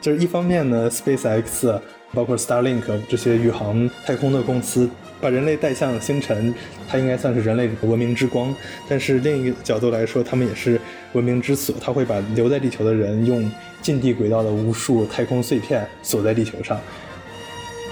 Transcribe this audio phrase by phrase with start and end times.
[0.00, 1.80] 就是一方面呢，SpaceX
[2.14, 4.88] 包括 Starlink 这些宇航太空的公司，
[5.20, 6.54] 把人类带向星辰，
[6.88, 8.54] 它应该算是人类文明之光。
[8.88, 10.80] 但是另一个角度来说，他们也是
[11.12, 13.50] 文明之锁，它会把留在地球的人用
[13.82, 16.80] 近地轨道的无数太空碎片锁在地球上。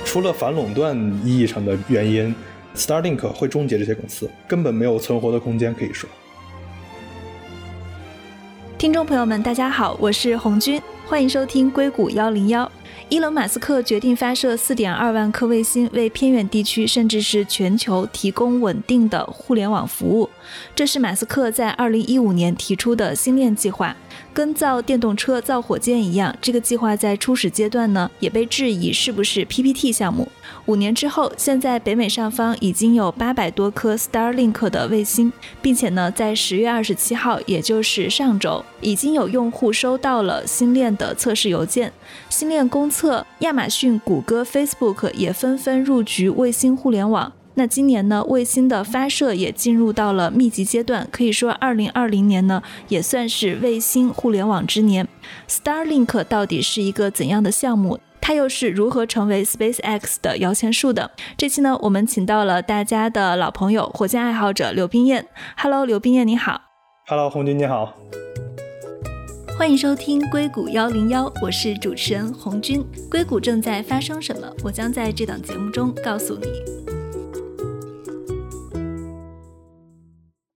[0.04, 2.34] 除了反垄断意义上的原因
[2.76, 6.08] ，Starlink 会终结这些公司，根本没有存活的空间，可以说。
[8.78, 12.70] 听众朋友们，大家好，我是红军，欢迎收听硅谷幺零幺。
[13.08, 20.28] 伊隆·马斯克决定发射四点二万颗卫星，为偏远地区甚至是全球提供稳定的互联网服务。
[20.74, 23.94] 这是马斯克在二零一五年提出的星链计划。
[24.32, 30.28] 跟造电动车、造火箭一样，这个计划在初始阶段呢，也被质疑是不是 PPT 项目。
[30.66, 35.32] 五年之后，现在北美上方已经有八百多颗 Starlink 的卫星，
[35.62, 41.90] 并且呢，在十月二十七号，也就是上周，已经有用户收到了星链的测试邮件。
[42.28, 47.32] 星链公测，亚马逊、谷歌、Facebook 也纷纷入局卫星互联网。
[47.54, 55.08] 那今年呢，卫星的发射也进入到了密集阶段，可以说二零二零年呢也算是卫星互联网之年。
[55.48, 57.98] Starlink 到底是一个怎样的项目？
[58.20, 61.12] 它又是如何成为 SpaceX 的摇钱树的？
[61.38, 65.26] 这期呢，我们请到了大家的老朋友，火箭爱好者刘冰燕。
[65.56, 66.60] Hello，刘冰燕你好。
[67.06, 67.94] Hello，红军你好。
[69.58, 72.84] 欢迎收听硅谷幺零幺，我是主持人红军。
[73.10, 74.52] 硅谷正在发生什么？
[74.62, 76.46] 我将在这档节目中告诉你。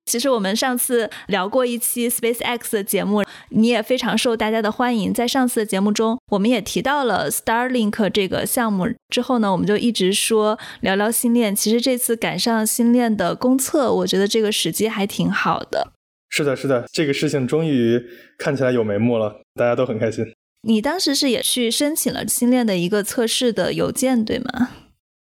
[0.04, 5.14] 其实我们上次聊过一期 SpaceX 的节目，你也非常受大家的欢迎。
[5.14, 8.86] 在上次的节目中，我们也提到了 Starlink 这个项目。
[9.08, 11.56] 之后呢，我们就一直说聊聊星链。
[11.56, 15.92] 其实这次赶上星链的公测，我觉得这个时机还挺好的。
[16.30, 18.02] 是的，是的，这个事情终于
[18.38, 20.24] 看起来有眉目了，大家都很开心。
[20.62, 24.70] 你当时是也去申请了新链的一个测试的邮件，对吗？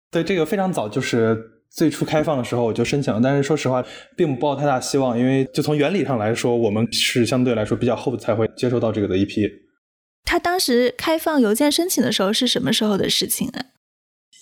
[0.09, 1.55] 对，这个非常早，就是。
[1.71, 3.85] 最初开放的时候我就申请了，但是说实话，
[4.17, 9.47] 并不抱太大希望，因为就从原理上来说，我们是相对来说比较后才会接受到这个的一批。
[10.23, 13.65] 他当时开放邮件申请的时候是什么时候的事情呢？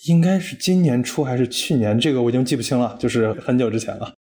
[0.06, 2.00] 应该是今年初还是去年？
[2.00, 4.14] 这个我已经记不清了，就是很久之前了。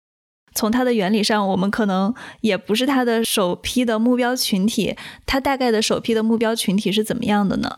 [0.57, 7.77] 从它的原理上，我们可能也不是它的首批的目标群体，它大概的首批的目标群体是怎么样的呢？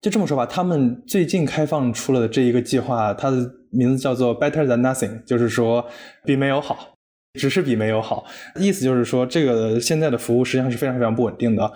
[0.00, 5.86] 就这么说吧，他们最近开放出了这一个计划，它的名字叫做 Better than Nothing，就是说
[6.24, 6.94] 比没有好，
[7.40, 8.24] 只是比没有好。
[8.56, 11.72] 意思就是说，这个现在的服务实际上是非常非常不稳定的。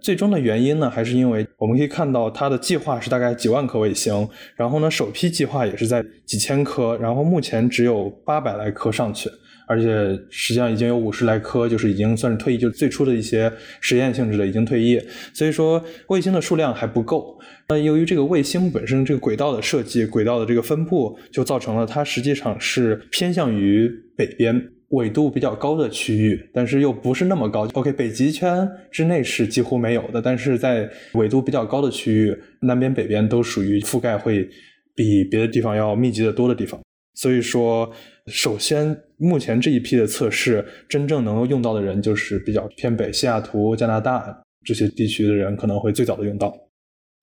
[0.00, 9.30] 最终的原因呢，还是因为我们可以看到它的计划是大概几万颗卫星，然后呢，首批计划也是在几千颗，然后目前只有八百来颗上去。
[9.68, 15.00] 而且实际上已经有五十来颗，就是已经算是退役，就是最初的一些实验性质的已经退役，
[15.34, 17.38] 所以说卫星的数量还不够。
[17.68, 27.68] 那由于这个卫星本身这个轨道的设计、轨道的这个分布，就造成了它实际上是偏向于北边纬度比较高的区域，但是又不是那么高。
[27.74, 34.48] OK，北极圈之内是几乎没有的，但是在纬度比较高的区域，南边、北边都属于覆盖会
[34.94, 36.80] 比别的地方要密集的多的地方。
[37.14, 37.92] 所以说，
[38.28, 46.54] 首先，目前这一批的测试，真正能够用到的人，就是比较偏北，西雅图、加拿大这些地区的人，可能会最早的用到。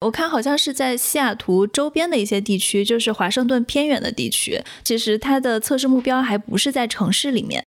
[0.02, 7.64] 我看好像是在西雅图周边的一些地区，就是华盛顿偏远的地区，其实它的测试目标还不是在城市里面。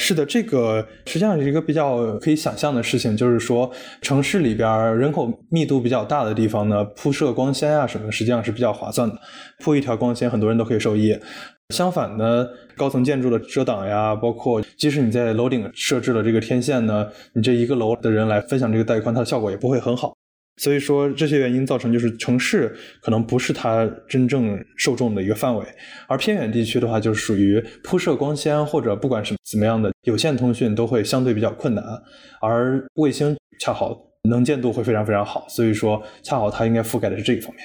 [0.00, 3.68] 是的，这个实际上是一个比较可以想象的事情，就是说
[4.00, 9.18] 城市里边人口密度比较大的地方呢，铺设光纤啊什么，实际上是比较划算的。
[9.58, 11.18] 铺一条光纤，很多人都可以受益。
[11.74, 20.14] 相反呢，高层建筑的遮挡呀，包括即使你在楼顶设置了这个天线呢，你这一个楼的人来分享这个带宽，它的效果也不会很好。
[20.56, 25.64] 所以说这些原因造成，就是城市可能不是它真正受众的一个范围，
[26.08, 31.84] 而偏远地区的话，就是属于铺设光纤或者不管是怎么样的有线通讯都会相对比较困难，
[32.40, 33.94] 而卫星恰好
[34.30, 37.64] 能见度会非常非常好，所以说恰好它应该覆盖的是这一方面。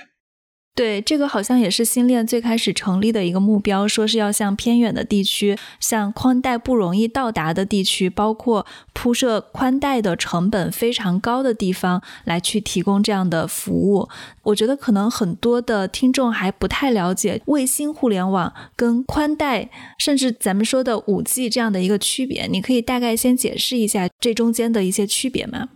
[0.76, 14.10] 对，这个好像也是星链最开始成立的一个目标，说是要向偏远的地区，向宽带不容易到达的地区，包括铺设宽带的成本非常高的地方，来去提供这样的服务。
[14.42, 19.70] 我觉得可能很多的听众还不太了解卫星互联网跟宽带，
[20.00, 22.48] 甚至咱们说的五 G 这样的一个区别。
[22.48, 25.70] 你可以大概先解释一下这中间的一些区别吗？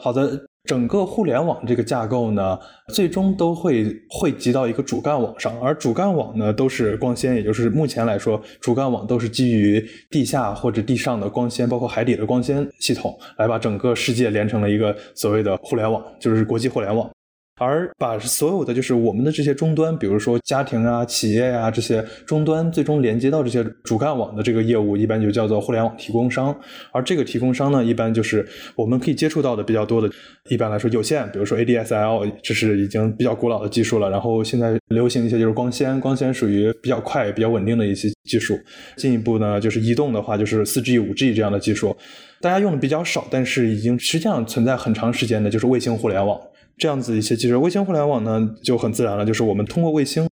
[0.00, 0.46] 好的。
[0.64, 2.58] 整个互联网这个架构呢，
[2.88, 17.10] 最终都会汇集到一个主干网上，而主干网呢都是光纤，也就是目前来说，主干网都是基于地下或者地上的光纤，包括海底的光纤系统，来把整个世界连成了一个所谓的互联网，就是国际互联网。
[17.56, 26.54] 而把所有的就是我们的这些终端，比如说家庭啊、企业啊这些终端，最终连接到这些主干网的这个业务，一般就叫做互联网提供商。
[26.92, 30.10] 而这个提供商呢，一般就是我们可以接触到的比较多的，
[30.50, 34.10] 一般来说有线，比如说 ADSL，这是已经比较古老的技术了。
[34.10, 38.58] 然后现在流行一些就是光纤，光纤属于比较快、比较稳定的一些技术。
[38.96, 41.96] 进一步呢，就是移动的话，就是四 G、五 G 这样的技术，
[42.40, 46.36] 大家用的比较少，但是已经实际上存在很长时间的，就是卫星互联网。
[46.76, 50.28] 这样子一些技术，卫星互联网呢就很自然了，就是我们通过卫星，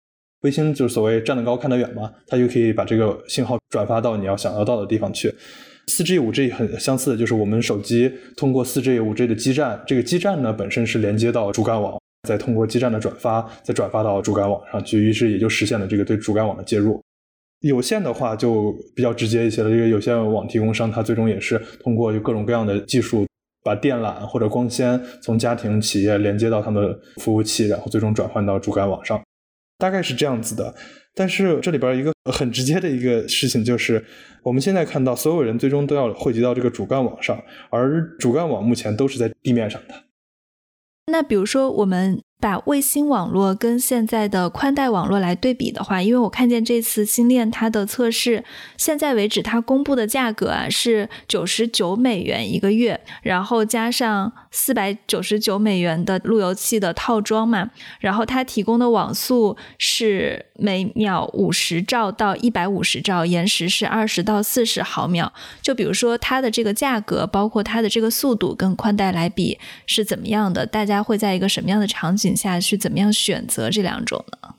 [0.42, 5.34] 卫星就是所谓站得高看得远嘛，它就可以把这个信号转发到你要想要到的地方去。
[5.88, 11.98] 四 G、五 G 很相似的，就是我们手机通过四 G、五 G 的基站，这个基站呢本身是连接到主干网，
[12.28, 17.00] 再通过基站的转发，再转发到主干网上去，于是也就实现了这个对主干网的接入。
[17.60, 23.26] 有线的话就比较直接一些了，这个有线网提供商它最终也是通过各种各样的技术。
[23.62, 29.22] 把电缆或者光纤从家庭企业连接到他们服务器，然后最终转换到主干网上，
[29.78, 30.74] 大概是这样子的。
[31.14, 34.04] 但是这里边一个很直接的一个事情就是，
[34.42, 39.94] 我们现在看到所有人最终都要汇集到这个主干网上，而主干网目前都是在地面上的。
[41.10, 42.22] 那比如说我们。
[42.40, 48.44] 把卫星网络跟现在的宽带网络来对比的话，因为我看见这次星链它的测试，
[48.76, 65.32] 现在为止它公布的价格啊是九十九美元一个月，然后加上四百九十九美元的路由器的套装嘛，然后它提供的网速是每秒五十兆到一百五十兆，延时是二十到四十毫秒。
[65.62, 70.66] 就比如说它的这个价格，包括它的这个速度跟宽带来比是怎么样的？
[70.66, 72.36] 大家会在一个什么样的场景？
[72.36, 74.54] 下去怎么样选择这两种呢？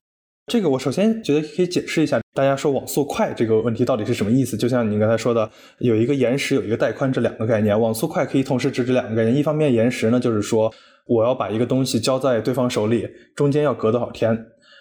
[0.48, 4.58] 这个我首先觉得可以解释一下，大家说网速快这个问题到底是什么意思？
[4.58, 5.48] 就像你刚才说的，
[5.78, 7.80] 有一个延时，有一个带宽这两个概念。
[7.80, 9.36] 网速快可以同时指这两个概念。
[9.36, 10.74] 一方面，延时呢，就是说
[11.06, 14.36] 我要把一个东西交在对方手里，中间要隔多少天；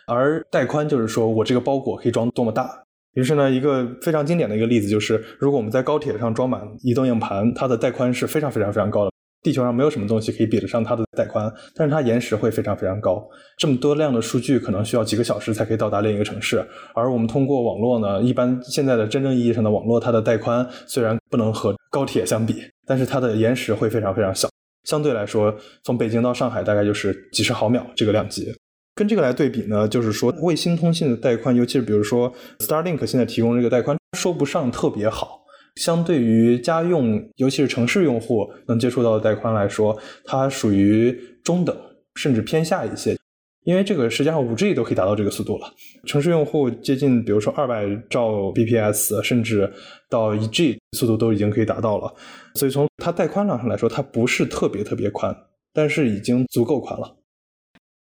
[0.08, 2.70] 而带宽就是说我这个包裹可以装多么大。
[3.14, 9.12] 于是呢，一个非常经典的一个例子就是，如果我们在高铁上装满移动硬盘，它的带宽是非常非常非常高的。
[9.42, 13.24] 地球上没有什么东西可以比得上它的带宽，但是它延时会非常非常高。
[13.56, 16.64] 这么多量的数据可能需要几个小时才可以到达另一个城市，
[16.94, 24.48] 而我们通过网络呢，一般现在的真正意义上的网络，它的带宽虽然不能和高铁相比，但是它的延时会非常非常小。
[24.84, 28.52] 相对来说，从北京到上海大概就是几十毫秒这个量级。
[28.98, 35.40] 跟这个来对比呢，就是说卫星通信的带宽，尤其是比如说 Starlink 现在提供这个带宽，说不上特别好。
[35.76, 41.76] 相对于家用，尤其是城市用户能接触到的带宽来说，它属于中等，
[42.16, 43.16] 甚至偏下一些。
[43.62, 45.72] 因为这个实际上五 G 都可以达到这个速度了，
[46.04, 49.72] 城市用户接近，比如说二百兆 bps，甚至
[50.10, 52.12] 到一 G 速度都已经可以达到了。
[52.54, 55.32] 所以从它带宽量上来说，它不是特别特别宽，
[55.72, 57.17] 但是已经足够宽了。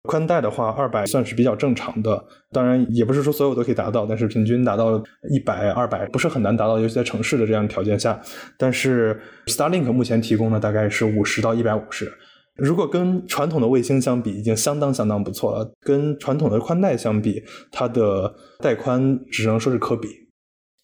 [0.04, 2.22] 宽带的话，二百算是比较正常的，
[2.52, 8.20] 当然也不是说所有都可以达到，但是平均达到一百、二百不是很难达到，尤其在城市的这样条件下。
[8.58, 12.12] 但是 Starlink 目前提供的大概是五十到一百五十，
[12.54, 15.72] 如果跟传统的卫星相比，已经相当相当不错了。
[15.80, 17.42] 跟传统的宽带相比，
[17.72, 20.08] 它的带宽只能说是可比，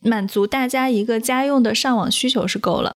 [0.02, 2.94] 满足大家一个家用的上网需求是够了。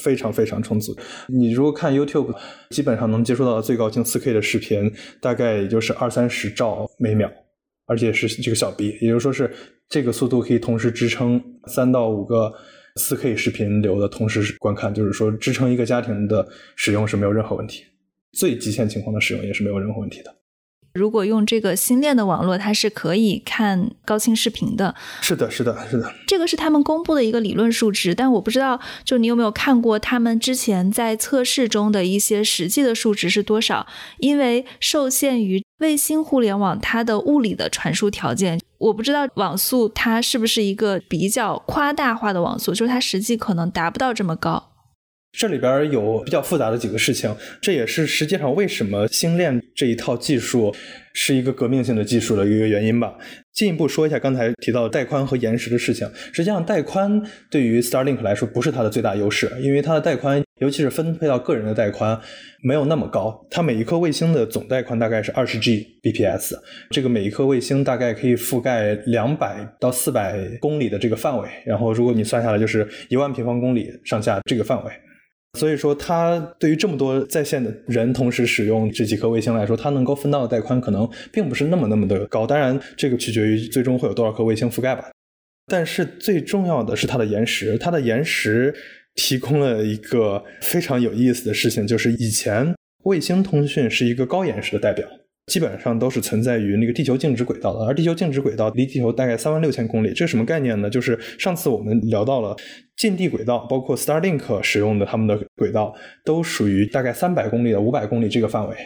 [0.00, 0.96] 非常非常充足。
[1.28, 2.34] 你如果看 YouTube，
[2.70, 7.30] 基本上能接触到的最高清 4K 的视频，大概也就是二三十兆每秒，
[7.86, 9.50] 而且是这个小 B，也就是说是
[9.88, 12.52] 这个速度可以同时支撑三到五个
[12.96, 16.46] 4K 视频流的同时观看，就是说支撑一个家庭的
[16.76, 17.84] 使用是没有任何问题，
[18.32, 20.34] 最极限情况的使用也是没有任何问题的。
[20.92, 24.94] 如果用这个新链的网络，它是可以看高清视频的。
[25.20, 26.12] 是的，是的，是的。
[26.26, 33.86] 这个是他们公布的一个理论数值，但我不知道，就你有没有看过他们之前在测试中的一些实际的数值是多少？
[34.18, 44.69] 因为受限于卫星互联网它的物理的传输条件，我不知道网速它是不是一个比较夸大化的网速，就是它实际可能达不到这么高。
[45.32, 50.74] 这里边有比较复杂的几个事情，这也是实际上为什么星链这一套技术
[51.14, 53.14] 是一个革命性的技术的一个原因吧。
[53.52, 56.10] 进一步说一下刚才提到带宽和延时的事情。
[56.32, 62.18] 实际上，带宽对于 Starlink 来说不是它的最大优势，因为它的带宽，尤其是分配到个人的带宽，
[62.62, 63.46] 没有那么高。
[63.50, 66.54] 它每一颗卫星的总带宽大概是二十 Gbps，
[66.90, 71.48] 这个每一颗卫星大概可以覆盖两百到四百公里的这个范围。
[71.64, 74.92] 然后，如果你算下来，就是一万平方公里上下这个范围。
[75.58, 82.46] 所以说，它对于这么多在线的人同时使用这几颗卫星来说，它能够分到的带宽可能并不是那么那么的高。
[82.46, 85.10] 当然，这个取决于最终会有多少颗卫星覆盖吧。
[85.66, 88.74] 但是最重要的是它的延时，它的延时
[89.16, 95.06] 提供了一个非常有意思的事情，就是以前卫星通讯是一个高延时的代表。
[95.50, 100.88] 基本上都是存在于那个地球静止轨道的，而地球静止轨道离地球大概三万六千公里，这是什么概念呢？
[100.88, 102.56] 就是上次我们聊到了
[102.96, 105.92] 近地轨道，包括 Starlink 使用的他们的轨道，
[106.24, 108.76] 都属于大概三百公里的五百公里这个范围。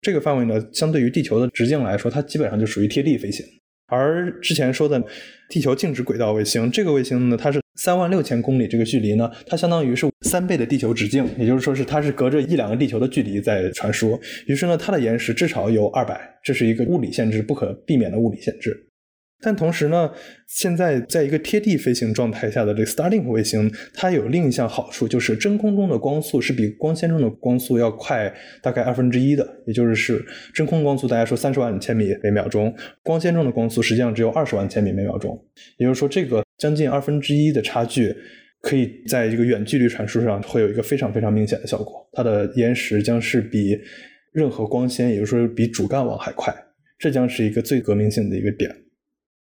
[0.00, 3.44] 这个范围呢，相对于地球的直径来说，它基本上就属于贴地飞行。
[3.92, 5.02] 而之前说的
[5.50, 14.18] 地球静止轨道卫星，这个卫星呢，它是三万六千公里这个距离呢，它相当于是三倍的地球直径，也就是说是它是隔着一两个地球的距离在传输。
[14.46, 18.88] 于是呢，它的延时至少有二百，这是一个物理限制，不可避免的物理限制。
[19.44, 20.08] 但同时呢，
[20.46, 28.32] 现在在一个贴地飞行状态下的这个 Starlink 卫星，它有另一项好处，就是真空中的光速是比光纤中的光速要快
[28.62, 32.72] 大概二分之一的，也就是是真空光速大家说三十万千米每秒钟，
[33.02, 35.36] 光纤中的光速实际上只有二十万千米每秒钟。
[35.76, 38.14] 也就是说，这个将近二分之一的差距，
[38.60, 43.76] 可以在这个远距离传输上会有一个非常非常明显的效果，它的延时将是比
[44.32, 46.54] 任何光纤，也就是说比主干网还快，
[46.96, 48.70] 这将是一个最革命性的一个点。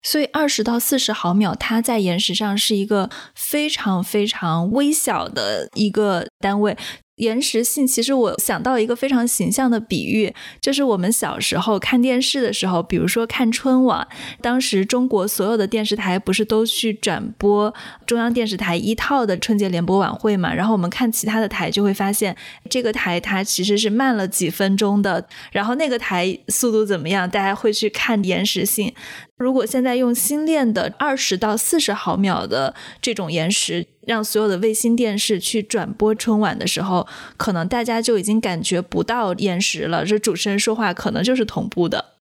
[0.06, 6.78] 所以二十到四十毫秒，它在延时上是一个非常非常微小的一个单位。
[7.16, 14.06] 延时性，其实我想到一个非常形象的比喻，就是我们小时候看电视的时候，比如说看春晚，
[14.42, 17.74] 当时中国所有的电视台不是都去转播
[18.06, 20.54] 中央电视台一套的春节联播晚会嘛？
[20.54, 22.36] 然后我们看其他的台，就会发现
[22.70, 27.30] 这个台它其实是慢了几分钟的，然后那个台速度怎么样？
[27.30, 28.94] 大家会去看延时性。
[29.38, 40.06] 如果现在用新练的二十到四十毫秒的这种延时，让所有的卫星电视去转播春晚的时候，可能大家就已经感觉不到延时了。
[40.06, 42.14] 这主持人说话可能就是同步的。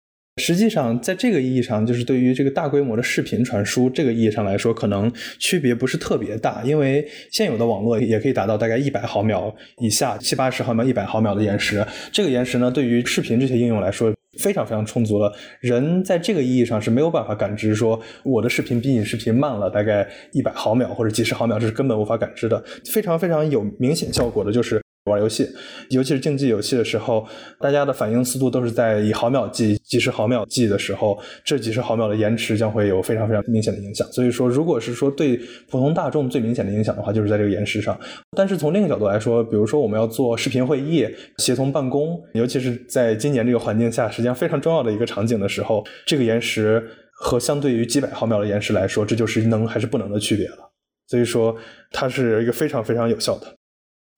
[0.43, 11.87] 实际上，在这个意义上，就是对于这个大规模的视频传输这个意义上来说，可能区别不是特别大，因为现有的网络也可以达到大概一百毫秒以下，七八十毫秒、一百毫秒的延时。
[12.11, 15.33] 这个延时呢，对于视频这些应用来说，非常非常充足了。
[15.61, 22.63] 人在这个意义上是没有办法感知说我的视频比你视频慢了大概一百毫秒或者几十毫秒，这是根本无法感知的。
[22.93, 24.84] 非常非常有明显效果的就是。
[25.11, 25.47] 玩游戏，
[25.91, 27.27] 尤其是竞技游戏的时候，
[27.61, 34.11] 大家的反应速度都是在以毫秒计、几十毫秒计的时候，这几十毫秒的延迟将会有非常非常明显的影响。
[34.11, 35.37] 所以说，如果是说对
[35.69, 37.99] 普通大众最明显的影响的话，就是在这个延时上。
[38.35, 41.07] 但是从另一个角度来说，比如说我们要做视频会议、
[41.37, 46.83] 协同办公，尤其是在今年这个环境下，实际上非常重要的一个场景的时候，这个延时
[47.13, 50.71] 和相对于几百毫秒的延时来说，这就是能还是不能的区别了。
[51.09, 51.55] 所以说，
[51.91, 53.47] 它是一个非常非常有效的。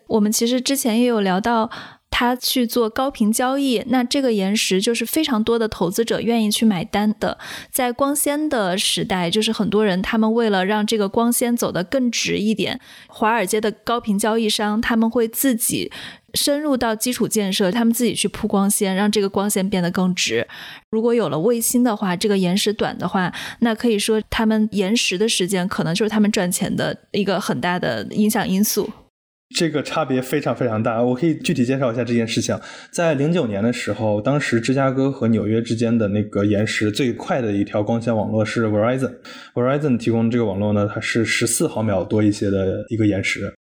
[0.08, 1.70] 我们其实之前也有聊到，
[2.10, 7.36] 他去做高频交易，那这个延时就是非常多的投资者愿意去买单的。
[7.70, 15.92] 在光纤的时代，就是很多人他们为了让这个光纤走得更直一点，华尔街的高频交易商他们会自己
[16.32, 20.46] 深入到基础建设，他们自己去铺光纤，让这个光纤变得更直。
[20.90, 28.90] 如果有了卫星的话，这个延时短的话，那可以说他们延时的时间可能就是他们赚钱的一个很大的影响因素。
[29.54, 32.58] 这个差别非常非常大，我可以具体介绍一下这件事情。
[32.90, 43.54] 在零九年的时候，当时芝加哥和纽约之间的那个延时最快的一条光纤网络是 Verizon，Verizon 提供这个网络呢，它是十四毫秒多一些的一个延时。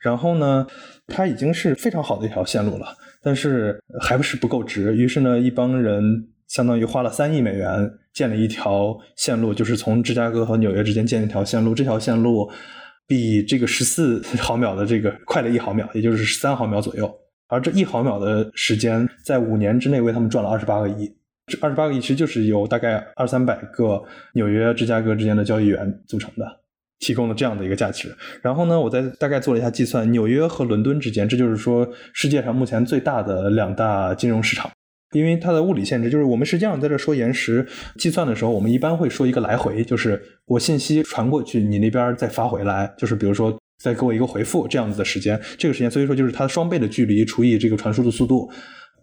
[0.00, 0.64] 然后呢，
[1.08, 2.86] 它已经是非常好的一条线路了，
[3.20, 4.96] 但是还不是不够直。
[4.96, 11.74] 于是呢，一帮人相当于花了三亿美元建了一条线路，就是从芝加哥和纽约之间建一条线路。
[11.74, 12.48] 这条线路。
[13.12, 17.14] 比这个十四 毫秒的这个快了一毫秒，也就是十三毫秒左右。
[17.46, 21.14] 而这一毫秒的时间，在五年之内为他们赚了二十八个亿。
[21.46, 24.02] 这二十八个亿其实就是由大概二三百个
[24.32, 26.60] 纽约、芝加哥之间的交易员组成的，
[27.00, 28.16] 提供了这样的一个价值。
[28.40, 34.70] 然后呢，我再大概做了一下计算，纽约和伦敦之间，这就是说世界上目前最大的两大金融市场。
[35.12, 37.66] 因为它的物理限制，就是我们实际上在这说延时
[37.98, 48.50] 计算的时候，我们一般会说一个来回，就是我信息传过去，你那边再发回来，就是比如说再给我一个回复这样子的时间，这个时间，所以说就是它双倍的距离除以这个传输的速度。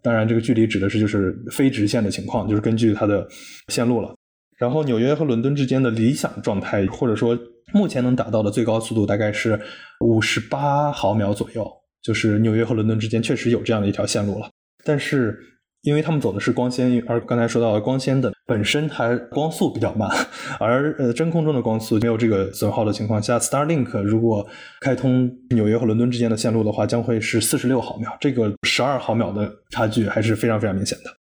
[0.01, 3.27] 当然，这个距离指的是就是非直线的情况，就是根据它的
[3.67, 4.15] 线路了。
[4.57, 7.37] 然后纽约和伦敦之间的理想状态，或者说
[7.73, 9.59] 目前能达到的最高速度大概是
[9.99, 11.69] 五十八毫秒左右，
[12.01, 14.49] 就是纽约和伦敦之间确实有这样的一条线路了，
[14.83, 15.37] 但是。
[15.83, 20.09] 因为他们走的是光纤，而刚才说到光纤的本身它光速比较慢，
[20.59, 24.45] 而呃真空中的光速没有这个损耗的情况下，Starlink 如果
[24.81, 31.18] 开通纽约和伦敦之间的线路的话，将会是四十六毫秒，这个十二毫秒的差距还是非常非常明显的。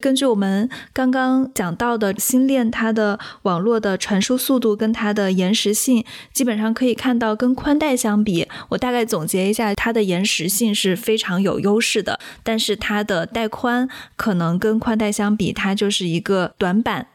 [0.00, 17.08] 根据我们刚刚讲到的星链，它的网络的传输速度跟它的延时性，基本上可以看到跟宽带相比，我大概总结一下，它的延时性是非常有优势的，但是它的带宽可能跟宽带相比，它就是一个短板。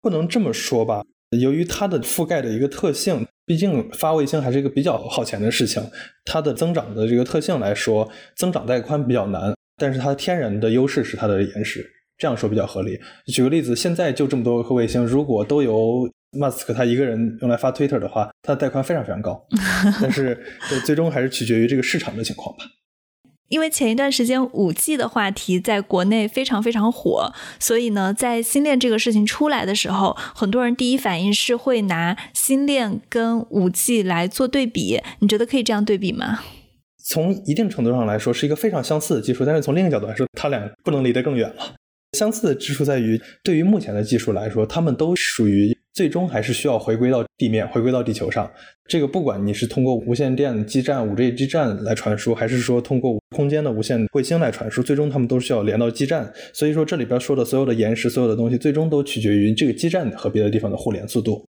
[0.00, 1.04] 不能这么说吧，
[1.38, 5.82] 由于它的覆盖的一个特性，毕竟发卫星还是一个比较耗钱的事情，
[6.24, 11.86] 它的增长的这个特性来说，增长带宽比较难，但是它天然的优势是它的延时。
[12.20, 13.00] 这样说比较合理。
[13.26, 16.08] 举个例子，现在就这么多颗卫星，如果都由
[16.38, 19.42] 马斯克他一个人用来发 Twitter 的话，它的带宽非常非常高。
[20.00, 20.38] 但是
[20.84, 22.64] 最终还是取决于这个市场的情况吧。
[23.48, 35.00] 因为前一段时间五 G 的话题在国内非常非常火，所以呢，在星链这个事情出来的时候，很多人第一反应是会拿星链跟五 G 来做对比。
[35.18, 36.40] 你觉得可以这样对比吗？
[37.04, 41.74] 从一定程度上来说，是一个非常相似的技术，但是从另一个角度来说，它俩不能离得更远了。
[42.16, 48.50] 相似的之处在于，对于目前的技术来说，它们都属于最终还是需要回归到地面、回归到地球上。
[48.88, 56.32] 这个不管你是通过无线电基站、五 G 基站来传输，还是说通过空间的无线卫星来传输，最终它们都需要连到基站。
[56.52, 61.46] 所以说，这里边说的所有的延时、所有的东西，最终都取决于这个基站和别的地方的互联速度。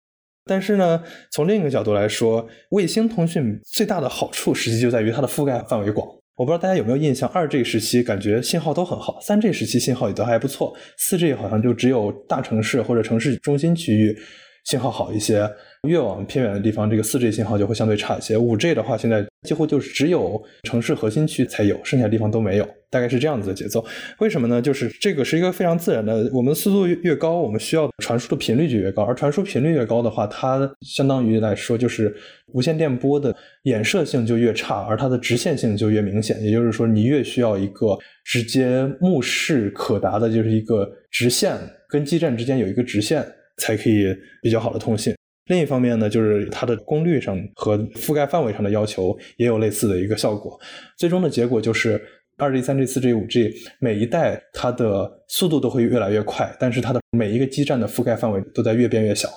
[0.45, 6.07] 但是呢，从另一个角度来说，卫星通讯最大的好处，实际就在于它的覆盖范围广。
[6.37, 14.15] 我不知道大家有没有印象，二 G 时期感觉信号都很好，三 G 时期信号也都还不错，四 G 好像就只有大城市或者城市中心区域
[14.63, 15.49] 信号好一些。
[15.87, 18.37] 越往偏远的地方，这个四 G 信号就会相对差一些。
[18.37, 23.85] 五 G 的话，现在几乎就是只有城市核心区才有，剩下地方都没有，大概是这样子的节奏。
[24.19, 24.61] 为什么呢？
[24.61, 32.13] 就是这个是一个非常自然的，我们速度越高，我们需要传输的频率就越高，而传输频率越高的话，它相当于来说就是
[32.53, 33.33] 无线电波的
[33.65, 36.43] 衍射性就越差，而它的直线性就越明显。
[36.43, 41.55] 也就是说，你越需要一个直接目视可达的，就是一个直线
[41.87, 43.25] 跟基站之间有一个直线，
[43.57, 44.07] 才可以
[44.41, 45.15] 比较好的通信。
[45.47, 50.59] 另一方面呢，就是它的功率上和覆盖范围上的要求也有类似的一个效果。
[50.97, 52.01] 最终的结果就是
[52.37, 59.29] 二 G、三 G、四 G、五 G 每一代它的速度都会越来越快，但是它的每一个基站的覆盖范围都在越变越小。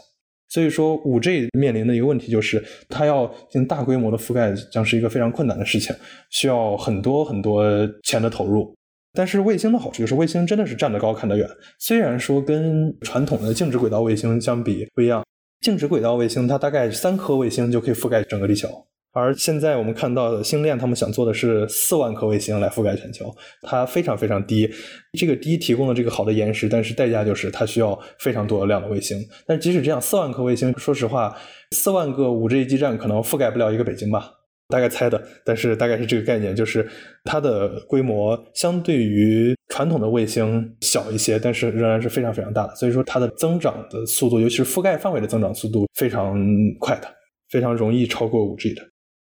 [0.49, 5.94] 所以说，五 G 面临的一个问题就是，它要进行大规模的覆盖，将是一个非常困难的事情，
[6.31, 7.64] 需要很多很多
[8.03, 8.75] 钱的投入。
[9.12, 11.49] 但是卫星的好处就是，卫星真的是站得高看得远。
[11.79, 15.23] 虽然说跟传统的静止轨道卫星相比不一样。
[15.61, 18.68] 静止轨道卫星，它大概三颗卫星就可以覆盖整个地球，
[19.12, 24.70] 而现在我们看到的星链，他们想做的是四万颗卫星来覆盖全球，它非常非常低，
[25.18, 29.18] 这个低提供了这个好的延时，但是代价就是它需要非常多的量的卫星。
[29.46, 31.37] 但即使这样，四万颗卫星，说实话，
[31.73, 34.39] 四万个五 G 基站可能覆盖不了一个北京吧。
[34.71, 36.87] 大概猜的，但是大概是这个概念，就是
[37.25, 42.75] 它的规模相对于传统的卫星小一些，但是仍然是非常非常大的。
[42.77, 46.39] 所以说它的增长的速度，尤其是覆盖范围的增长速度非常
[46.79, 47.09] 快的，
[47.51, 48.83] 非常容易超过五 G 的。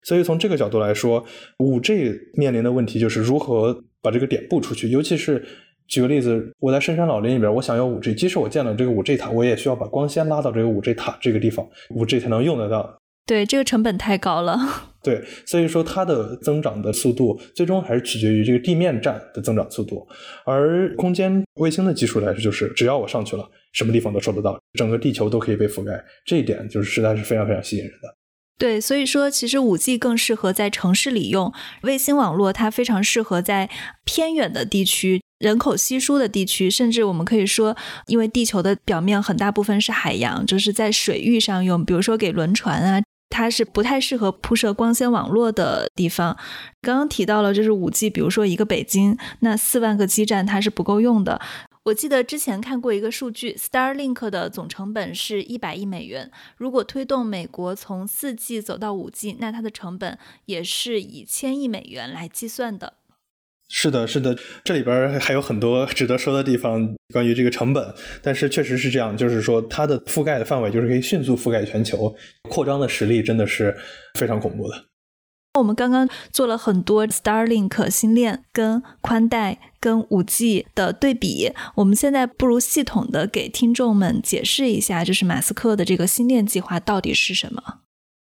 [0.04, 1.23] 所以从这个角度来说，
[1.60, 4.89] 五 G 面临的问题就是如何把这个点布出去。
[4.89, 5.43] 尤其是
[5.88, 12.97] 举个例子，我在深山老林里边，我想要五 G，即使我建了这个五 G 塔，我也需要把光纤拉到这个五 G 塔这个地方，五 G 才能用得到。
[13.27, 14.57] 对，这个成本太高了。
[15.03, 20.07] 对，所以说它的增长的速度最终还是取决于这个地面站的增长速度。
[20.45, 26.03] 而空间卫星的技术来说，就是只要我上去了，什么地方都收得到，整个地球都可以被覆盖。
[26.25, 28.15] 这一点就是实在是非常非常吸引人的。
[28.57, 33.69] 对，所以说其实五 G 更适合在城市里用，卫星网络它非常适合在
[34.03, 43.03] 偏远的地区、人口稀疏的地区，甚至我们可以说，因为地球的表面很大部分是海洋，就是在水域上用，比如说给轮船啊。
[43.29, 46.37] 它是不太适合铺设光纤网络的地方。
[46.81, 51.39] 刚刚提到了，就是五 G，比如说一个北京，那四万个基站它是不够用的。
[51.83, 56.29] 我记得之前看过一个数据，Starlink 的总成本是一百亿美元。
[56.57, 62.96] 如果推动美国从四 G 走到五 G，那它的成本也是以千亿美元来计算的。
[63.69, 67.93] 是的，是的，这里边还有很多值得说的地方，关于这个成本。
[68.21, 72.15] 但是确实是这样，就是说它的覆盖的范围就是可以迅速覆盖全球，
[72.49, 73.75] 扩张的实力真的是
[74.17, 74.86] 非常恐怖的。
[75.60, 87.80] 我们刚刚做了很多 Starlink 星链跟宽带跟五 G 的对比，我们现在不如系统的给听众们解释一下，就是马斯克的这个星链计划到底是什么。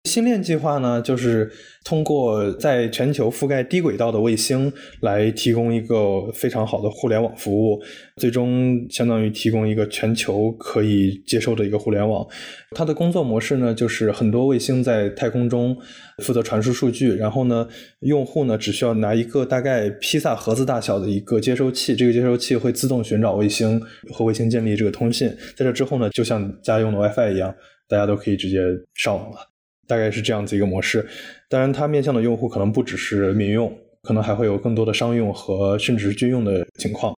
[0.06, 1.52] 星链计划呢，就是
[1.84, 7.82] 通过在全球覆盖低轨道的卫星来提供一个非常好的互联网服务，
[8.18, 12.26] 最终相当于提供一个全球可以接受的一个互联网。
[12.72, 15.76] 它的工作模式呢，就是很多卫星在太空中
[16.24, 17.68] 负责传输数据，然后呢，
[18.02, 23.82] 用户呢只需要拿一个大概披萨盒子大小的一个接收器，这个接收器会自动寻找卫星
[24.13, 25.28] 和卫星建立这个通信。
[25.58, 27.54] 在这之后呢，就像家用的 WiFi 一样，
[27.89, 28.60] 大家都可以直接
[28.94, 29.55] 上网了。
[29.88, 31.08] 大概是这样子一个模式，
[31.50, 33.71] 当然它面向的用户可能不只是民用，
[34.02, 37.13] 可能还会有更多的商用和甚至是军用的情况。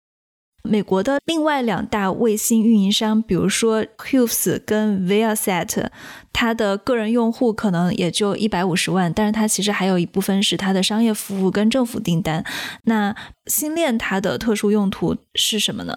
[0.68, 5.90] 美国的另外两大卫星运营商，比如说 Hughes 跟 Viasat，
[6.34, 12.44] 它的个人用户可能也就一百五十万，但是它其实还有一部分是它的商业服务跟政府订单。
[12.86, 15.96] 那星链它的特殊用途是什么呢？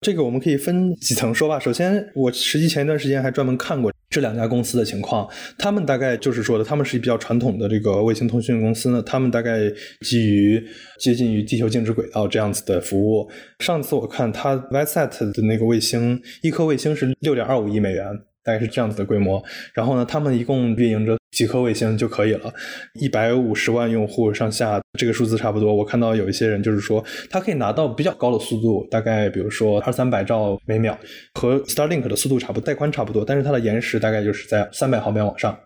[0.00, 1.58] 这个我们可以分几层说吧。
[1.58, 5.28] 首先，我实际前一段时间还专门看过这两家公司的情况。
[5.58, 9.02] 他们大概就是说的，他们是比较传统的这个卫星通讯公司呢。
[9.02, 9.70] 他们大概
[10.02, 10.62] 基于
[11.00, 13.28] 接近于地球静止轨道这样子的服务。
[13.60, 18.06] 上次我看它 Visat 的那个卫星，一颗卫星是六点二五亿美元。
[18.46, 19.42] 大概是这样子的规模，
[19.74, 22.54] 然后呢，他们一共运营着几颗卫星就可以了，
[22.94, 25.74] 一百五十万用户上下，这个数字差不多。
[25.74, 30.96] 我看到有一些人就是说，他可以拿到比较高的速度，大概比如说二三百兆每秒，
[31.34, 35.58] 和 Starlink 的速度差不多，带宽差不多，但是它的延时大概就是在三百毫秒往上，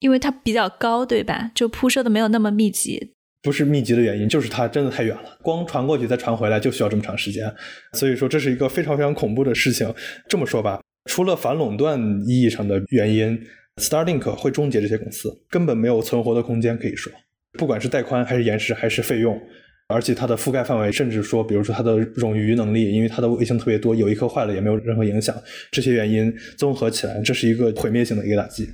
[0.00, 1.50] 因为它比较高，对吧？
[1.54, 7.52] 就铺设的没有那么密集，不是密集的原因，就是它真的太远了，光传过去再传回来就需要这么长时间，
[7.94, 9.92] 所以说这是一个非常非常恐怖的事情。
[10.28, 10.78] 这么说吧。
[11.08, 13.36] 除了反垄断意义上的原因
[13.78, 16.78] ，Starlink 会终结这些公司，根本没有存活的空间。
[16.78, 17.10] 可以说，
[17.58, 19.40] 不管是带宽还是延时还是费用，
[19.88, 25.34] 而且它的覆盖范围，甚至说，比如说它的冗余能力，因为它的卫星特别多，有一颗坏了也没有任何影响。
[25.72, 28.68] 这些原因综合起来，这是一个毁灭性的一个打击。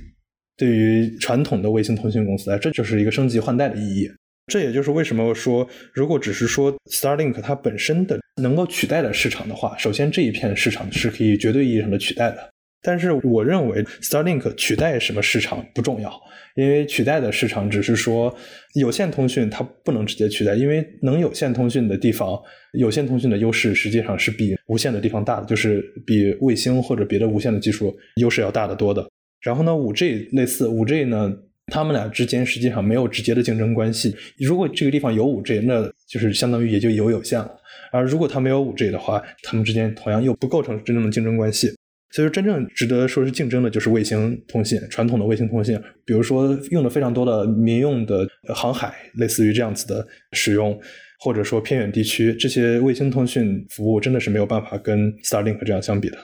[0.57, 4.11] 对于传统的卫星通讯公司来，这就是一个升级换代的意义。
[4.47, 12.49] 这也就是为什么说，如果只是说 Starlink 它本身的能够取代的市场的话，首先这一片市场是可以绝对意义上的取代的。
[12.83, 16.13] 但是我认为 Starlink 取代什么市场不重要，
[16.55, 18.31] 因为取代的市场只是说
[18.75, 22.39] 有线通讯它不能直接取代，因为能有线通讯的地方，
[22.73, 29.03] 有线通讯的优势实际上是比无线的地方大的，就是比卫星或者别的无线的技术优势要大得多的。
[29.41, 31.33] 然后呢，五 G 类似，五 G 呢？
[31.71, 34.15] 他们俩之间实际上没有直接的竞争关系。
[34.37, 37.49] 如果这个地方有五 G，那就是相当于也就有有线了；
[37.91, 41.73] 而如果它没有五 G 的话，他们之间同样又不构成真正的竞争关系。
[42.11, 50.79] 所以说，真正值得说是竞争的就是卫星通信，传统的卫星通信，比如说用的非常多的民用的航海，类似于这样子的使用，
[51.19, 56.17] 或者说偏远地区这些卫星通讯服务，真的是没有办法跟 Starlink 这样相比的。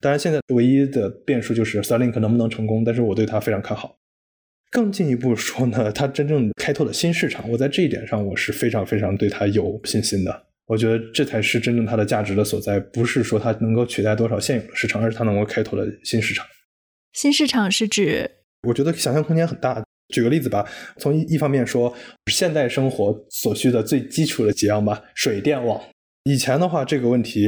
[0.00, 3.96] 当然，现在唯一的变数就是 Starlink 能不能成功，但是我对它非常看好。
[4.70, 10.44] 更进一步说呢，它真正开拓了新市场，我在这一点上我是非常非常对它有信心的。
[10.66, 16.46] 我觉得这才是真正它的价值的所在，不是说它能够取代多少现有的市场，而是它能够开拓了新市场。
[17.14, 18.30] 新市场是指？
[18.66, 19.82] 我觉得想象空间很大。
[20.14, 20.66] 举个例子吧，
[20.98, 21.94] 从一一方面说，
[22.30, 25.82] 现代生活所需的最基础的几样吧，水电网。
[26.24, 27.46] 以前的话，这个问题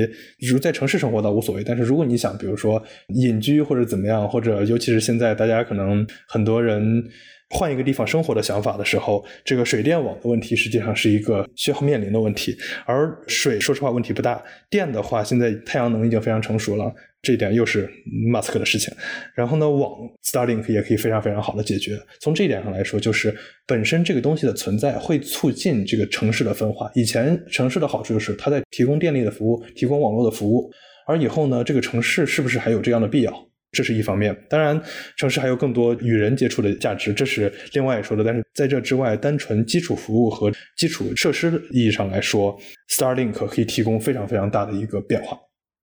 [0.49, 7.05] 如在城市生活倒无所谓，但是如果你想，比如说隐居或者怎么样，或者尤其是现在大家可能很多人
[7.51, 12.57] 换一个地方生活的想法的时候，这个水电网的问题实际上是一个需要面临的问题。
[12.87, 16.93] 而水，说实话问题不大，电的话，现在太阳能已经非常成熟了。
[17.23, 17.87] 这一点又是
[18.33, 18.91] 马斯克的事情，
[19.35, 19.93] 然后呢，网
[20.25, 21.99] Starlink 也可以非常非常好的解决。
[22.19, 23.37] 从这一点上来说，就是
[23.67, 26.91] 本身这个东西的存在会促进这个城市的分化。
[26.95, 30.71] 以前城市的好处就是它在提供电力的服务，提供网络的服务，
[31.07, 33.50] 而以后呢，这个城市是不是还有这样的必要？
[33.73, 34.37] 这是一方面。
[34.49, 34.81] 当然，
[35.17, 38.25] 城市还有更多与人接触的价值，这是另外说的。
[38.25, 42.59] 但是在这之外，单纯基础服务和基础设施意义上来说
[42.91, 45.39] ，Starlink 可以提供非常非常大的一个变化。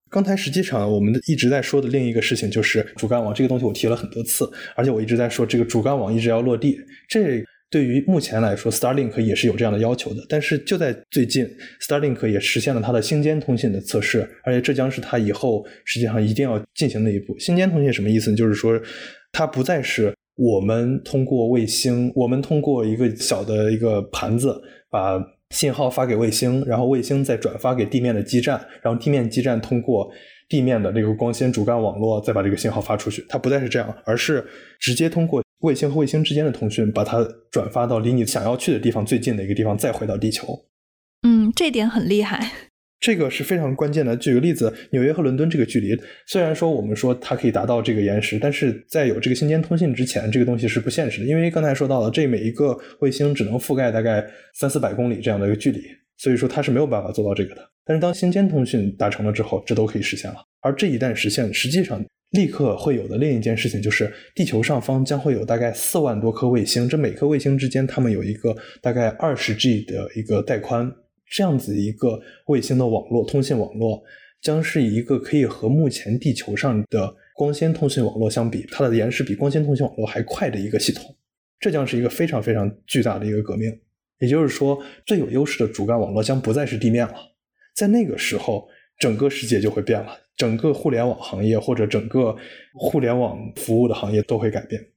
[0.09, 6.79] 刚才实际上我们一直在说的另一个事情就是主干网这个东西，我提了很多次，而且我一直在说这个主干网一直要落地。
[7.09, 10.25] 这对于目前来说，Starlink 也是有这样的要求的。
[10.29, 11.47] 但是就在最近
[11.81, 17.37] ，Starlink 也实现了它的星间通信的测试，而且这将是它以后实际上一定要进行的一步。
[17.39, 18.33] 星间通信什么意思？
[18.33, 18.79] 就是说
[19.31, 25.19] 它不再是我们通过卫星，我们通过一个小的一个盘子把。
[25.51, 30.11] 信号发给卫星，然后卫星再转发给地面的基站，然后地面基站通过
[30.49, 33.25] 地面的这个光纤主干网络再把这个信号发出去。
[33.29, 34.45] 它不再是这样，而是
[34.77, 40.65] 直接通过卫星和卫星之间的通讯，把它转发到离你想要去的地方最近的一个地方，再回到地球。
[41.27, 42.51] 嗯，这点很厉害。
[42.99, 44.17] 这个是非常关键的。
[44.17, 51.27] 举个例子，纽约和伦敦这个距离，虽然说我们说它可以达到这个延时，但是在有这个星间通信之前，这个东西是不现实的。
[51.27, 55.79] 因为刚才说到了，这每一个卫星只能覆盖大概三四百公里这样的一个距离，
[56.17, 57.61] 所以说它是没有办法做到这个的。
[57.85, 60.37] 但是当星间通讯达成了之后，这都可以实现了。
[60.61, 70.91] 而这一旦实现，实际上立刻会有的另一件事情就是，地球上方将会有大概四万多颗卫星，这每颗卫星之间，它们有一个大概二十 G 的一个带宽。
[71.29, 74.01] 这样子一个卫星的网络通信网络，
[74.41, 81.03] 将是一个可以和目前地球上的光纤通信网络相比，它的延时比光纤通信网络还快的一个系统。
[81.59, 83.77] 这将是一个非常非常巨大的一个革命。
[84.19, 87.13] 也就是说，最有优势的主干网络将不再是地面了。
[87.75, 88.67] 在那个时候，
[88.99, 92.35] 整个世界就会变了，整个互联网行业或者整个
[92.73, 94.87] 互联网服务的行业都会改变。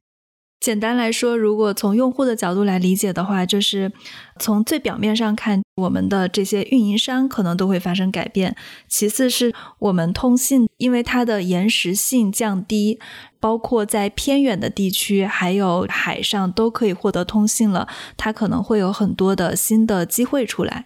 [0.61, 3.91] 简单来说，如果从用户的角度来理解的话，就是
[4.39, 8.53] 从最表面上看，我们的这些运营商可能都会发生改变；
[8.87, 13.01] 其次是我们通信，因为它的延时性降低，
[13.41, 20.85] 包括在偏远的地区还有海上都可以获得通信了，它可能会有很多的新的机会出来。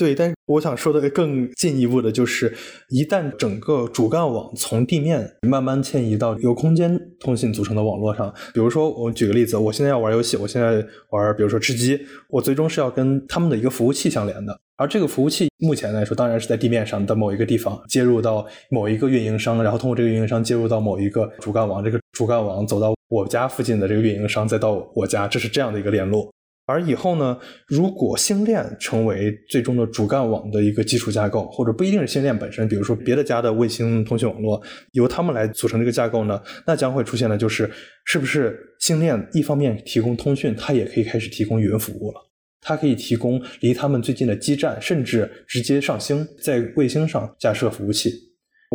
[0.00, 2.56] 对，但是我想说的更进一步的就是，
[2.88, 26.32] 一旦整个主干网从地面慢慢迁移到由空间通信组成的网络上，比如说我举个例子，我现在要玩游戏，我现在玩，比如说吃鸡，我最终是要跟他们的一个服务器相连的，而这个服务器目前来说，当然是在地面上的某一个地方接入到某一个运营商，然后通过这个运营商接入到某一个主干网，这个主干网走到我家附近的这个运营商，再到我家，这是这样的一个联络。
[26.70, 37.70] 而以后呢，如果星链成为最终的主干网的一个基础架构，或者不一定是星链本身，比如说别的家的卫星通讯网络由他们来组成这个架构呢，那将会出现的就是，
[38.04, 42.30] 是不是星链一方面提供通讯，它也可以开始提供云服务了？
[42.62, 48.12] 它可以提供离他们最近的基站，甚至直接上星，在卫星上架设服务器。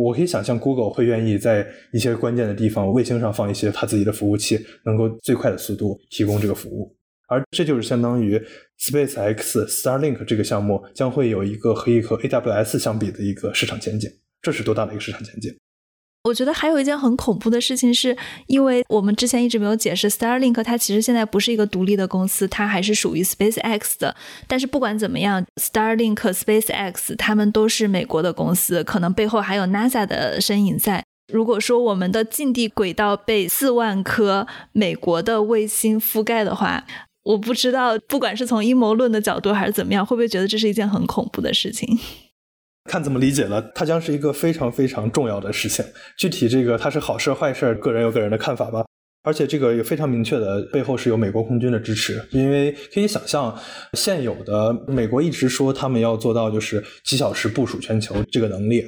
[0.02, 6.95] 我可以想象，Google 会愿意在一些关键的地方卫星上放一些它自己的服务器，能够最快的速度提供这个服务。
[7.26, 8.40] 而这就是相当于
[8.80, 14.10] SpaceX Starlink 这个项目将会有一个可以和 AWS 相比的一个市场前景，
[14.42, 15.54] 这是多大的一个市场前景？
[16.24, 18.16] 我觉得还有一件很恐怖的事情，是
[18.48, 24.16] 因为我们之前一直没有解释，Starlink 它其实现在不是一个独立的公司，它还是属于 SpaceX 的。
[24.48, 31.04] 但是不管怎么样，Starlink、SpaceX 他们都是美国的公司，可能背后还有 NASA 的身影在。
[31.32, 36.84] 如果说我们的近地轨道被四万颗美国的卫星覆盖的话，
[37.26, 41.98] 我不知道，不管是从阴谋论的角度还是怎么样，会不会觉得这是一件很恐怖的事情？
[42.88, 45.84] 看怎么理解了，它将是一个非常非常重要的事情。
[46.16, 48.84] 具体这个它是好事坏事，个人有个人的看法吧。
[49.24, 53.52] 而且这个也非常明确的，背后是有美国空军的支持，因为可以想象，
[53.94, 58.86] 现有的美国一直说他们要做到就是几小时部署全球这个能力。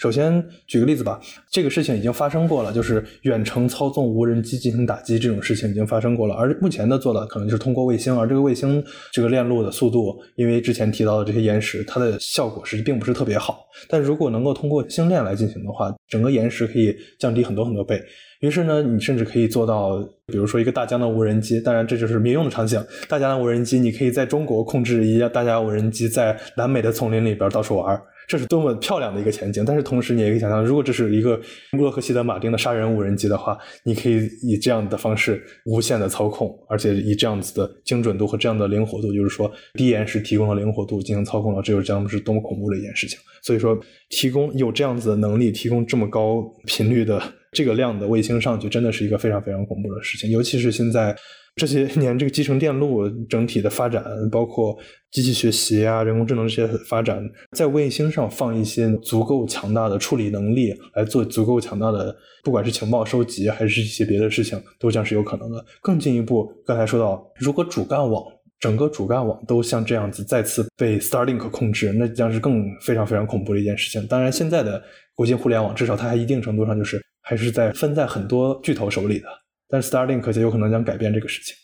[0.00, 6.34] 首先举个例子吧，这个事情已经发生过了，就是远程操纵无人机进行打击这种事情已经发生过了。
[6.36, 8.82] 而目前的做的可能就是通过卫星，而这个卫星
[9.12, 13.60] 这个链路的速度，因为之前提到的这些延时，它的效果是并不是特别好。
[13.90, 18.02] 但如果能够通过星链来进行的话，整个延时可以降低很多很多倍。
[18.40, 22.82] 于是呢，你甚至可以做到，比如说一个大疆的无人机，当然这就是民用的场景。
[23.06, 28.00] 大疆的无人机，你可以在中国控制一架大疆无人机在南美的丛林里边到处玩。
[28.30, 29.64] 这是多么漂亮的一个前景！
[29.64, 31.40] 但是同时，你也可以想象，如果这是一个
[31.72, 43.18] 洛克希德马丁的杀人无人机的话，你可以以这样的方式无限的操控，而且以这样子的精准度和这样的灵活度，就是说低延时提供了灵活度进行操控了，这就是将是多么恐怖的一件事情。
[43.42, 43.76] 所以说，
[44.10, 51.16] 提供有这样子的能力，提供这么高频率的这个量的卫星上去，真的是一个非常非常恐怖的事情，尤其是现在。
[51.56, 54.76] 这些 年，这个集成电路整体的发展，包括
[55.10, 57.22] 机器学习啊、人工智能这些发展，
[57.56, 65.64] 在卫星上放一些足够强大的处理能力，来做足够强大的，不管是情报收集还是一些别的事情，都将是有可能的。
[65.82, 68.24] 更进一步，刚才说到，如果主干网
[68.60, 74.06] 整个主干网都像这样子再次被 Starlink 控制，那将是更非常非常恐怖的一件事情。
[74.06, 74.82] 当然，现在的
[75.14, 79.26] 国际互联网至少它还一定程度上就是还是在分在很多巨头手里的。
[79.70, 81.54] 但 Starlink 就有可能将改变这个事情。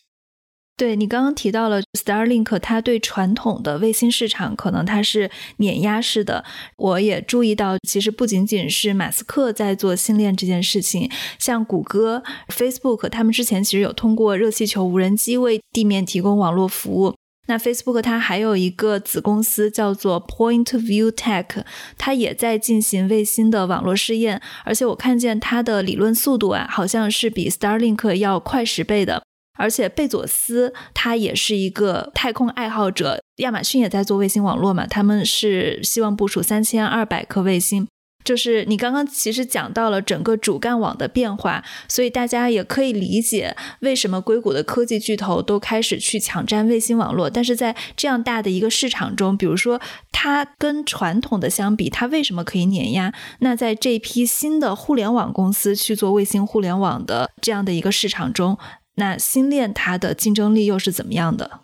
[0.79, 6.45] 对你刚刚提到了 Starlink，它对传统的卫星市场可能它是碾压式的。
[6.77, 17.15] 我也注意到，其实不仅仅是马斯克在做星链这件事情，像谷歌、Facebook，他们之前其实有通过热气球无人机为地面提供网络服务。
[17.47, 21.65] 那 Facebook 它还有一个子公司叫做 Point View Tech，
[21.97, 29.23] 它也在进行卫星的网络试验，而且我看见它的理论速度啊，好像是比 Starlink 要快十倍的。
[29.59, 37.89] 而且贝佐斯他也是一个太空爱好者，亚马逊也在做卫星网络嘛，他们是希望部署三千二百颗卫星。
[38.27, 47.31] 就是你刚刚其实讲到了整个主干网的变化，所以大家也可以理解为什么硅谷的科技巨头都开始去抢占卫星网络。
[47.31, 53.15] 但是在这样大的一个市场中，比如说它跟传统的相比，它为什么可以碾压？
[53.39, 58.59] 那在这批新的互联网公司去做卫星互联网的这样的一个市场中，
[58.97, 61.61] 那星链它的竞争力又是怎么样的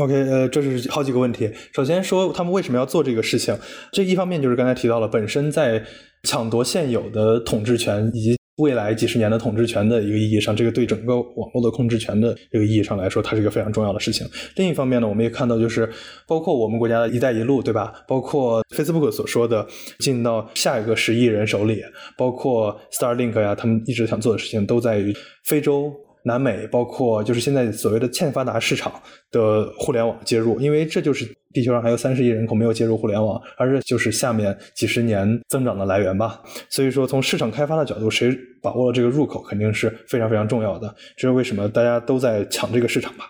[0.00, 1.50] ？OK，呃，这是好几个问题。
[1.74, 3.54] 首先说他们为什么要做这个事情，
[3.92, 5.84] 这一方面就是刚才提到了，本身在
[6.22, 14.26] 抢夺现有的统治权以及未来几十年的统治权的一个意义上，这个对整个网络的控制权的这个意义上来说，它是一个非常重要的事情。
[14.56, 15.88] 另一方面呢，我们也看到，就是
[16.26, 17.92] 包括我们国家的一带一路，对吧？
[18.08, 19.66] 包括 Facebook 所说的
[19.98, 21.82] 进到下一个十亿人手里，
[22.16, 25.92] 包括 Starlink 呀，他们一直想做的事情，都在于非洲。
[26.24, 28.92] 南美包括就是现在所谓的欠发达市场
[29.30, 36.40] 的互联网接入，因为这就是地球上还有三十亿人口没有接入互联网，而这就是下面几十年增长的来源吧。
[36.68, 40.94] 所以说，从市场开发的角度，谁把握了这个入口，肯定是非常非常重要的。
[41.16, 43.24] 这是为什么大家都在抢这个市场吧。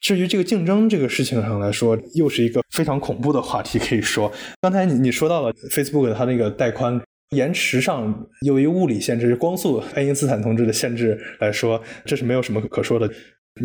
[0.00, 3.78] 至于这个竞争这个事情上来说，又是一个非常恐怖的话题。
[3.78, 7.00] 可以说，刚才你你说到了 Facebook 它那个带宽。
[7.30, 13.10] 延迟上由于物理限制，光速爱因斯坦同志的限制来说，这是没有什么可说的。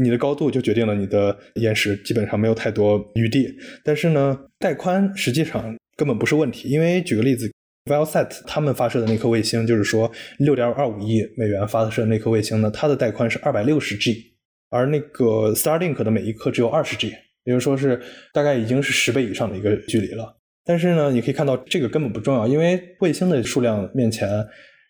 [0.01, 3.53] 你的高度就决定了你的延时，基本上没有太多余地。
[3.83, 7.51] 但是呢，带宽实际上根本不是问题，因为举个例子
[7.85, 14.33] ，Valsat 他们发射的那颗卫星，就是说六点二五亿美元发射的那颗卫星呢，它的带宽是二百六十 G，
[14.69, 17.09] 而那个 Starlink 的每一颗只有二十 G，
[17.43, 18.01] 也就是说是
[18.33, 20.37] 大概已经是十倍以上的一个距离了。
[20.65, 24.29] 但是呢，你可以看到这个根本不重要，因为卫星的数量面前，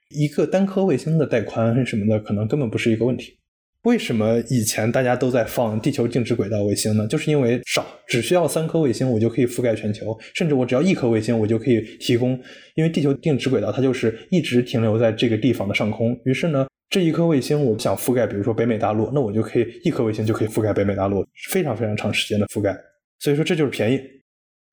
[0.09, 3.37] 一个单颗卫星的带宽什么的可能根本不是一个问题。
[3.83, 7.07] 为什么以前大家都在放地球静止轨道卫星呢？
[7.07, 12.39] 就是因为少，只需要三颗卫星我就可以覆盖全球，甚至我只要一颗卫星我就可以提供，
[12.75, 16.15] 因为地球静止轨道它就是一直停留在这个地方的上空。
[16.25, 22.77] 于是呢，这一颗卫星我想覆盖，比如说北美大陆，那我就可以一颗卫星就可以覆盖北美大陆，非常非常长时间的覆盖。
[23.17, 23.99] 所以说这就是便宜，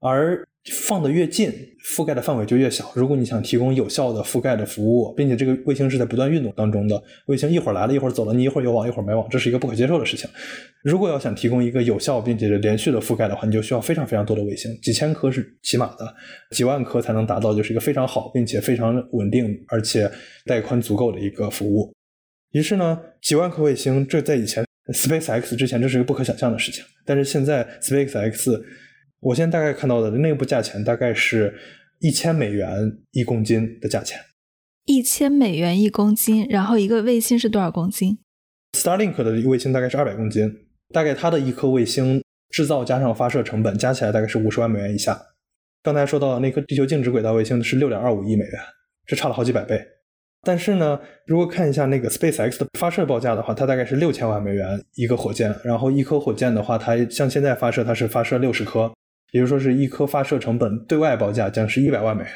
[0.01, 0.47] 而。
[0.71, 1.51] 放得越近，
[1.83, 2.93] 覆盖的范围就越小。
[2.95, 10.29] 如果你想提供有效的覆盖的服务，并且这个卫星是在不断运动当中的，卫星一会儿来了一会儿走了，你一会儿有网一会儿没网，这是一个不可接受的事情。
[10.83, 16.15] 如果要想提供一个有效并且连续的覆盖的话，你就需要非常非常多的卫星，几千颗是起码的，
[16.51, 20.11] 几万颗才能达到就是一个非常好并且非常稳定而且
[20.45, 21.91] 带宽足够的一个服务。
[22.51, 28.61] 于是呢，几万颗卫星，这在以前 SpaceX 之前这是一个不可想象的事情，但是现在 SpaceX。
[29.21, 31.55] 我现在大概看到的内部价钱大概是
[31.99, 34.21] 一千美元一公斤的价钱，
[34.85, 38.19] 一千美元一公斤，然后一个卫星是多少公斤
[38.73, 40.49] ？Starlink 的卫星大概是二百公斤，
[40.95, 45.21] 大概它的一颗卫星制造加上发射成本加起来大概是五十万美元以下。
[45.83, 48.53] 刚才说到那颗地球静止轨道卫星是六点二五亿美元，
[49.05, 49.85] 这差了好几百倍。
[50.43, 58.93] 但是呢，如果看一下那个 SpaceX 的发射报价的话，它大概是六千万美元一个火箭，然后一颗火箭的话，它像现在发射它是发射六十颗。
[59.33, 62.33] 也就是说，是一颗发射成本对外报价将是一百万美元，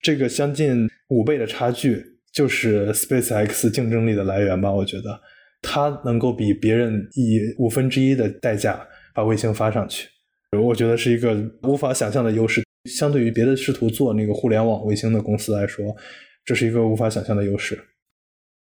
[0.00, 4.72] 这个将近五倍的差距，就是 SpaceX 竞争力的来源吧？
[4.72, 5.20] 我觉得
[5.62, 10.08] 它能够比别人以五分之一的代价把卫星发上去，
[10.52, 12.62] 我觉得是一个无法想象的优势。
[12.90, 15.96] 相对于别的试图做那个互联网卫星的公司来说，
[16.44, 17.82] 这是一个无法想象的优势。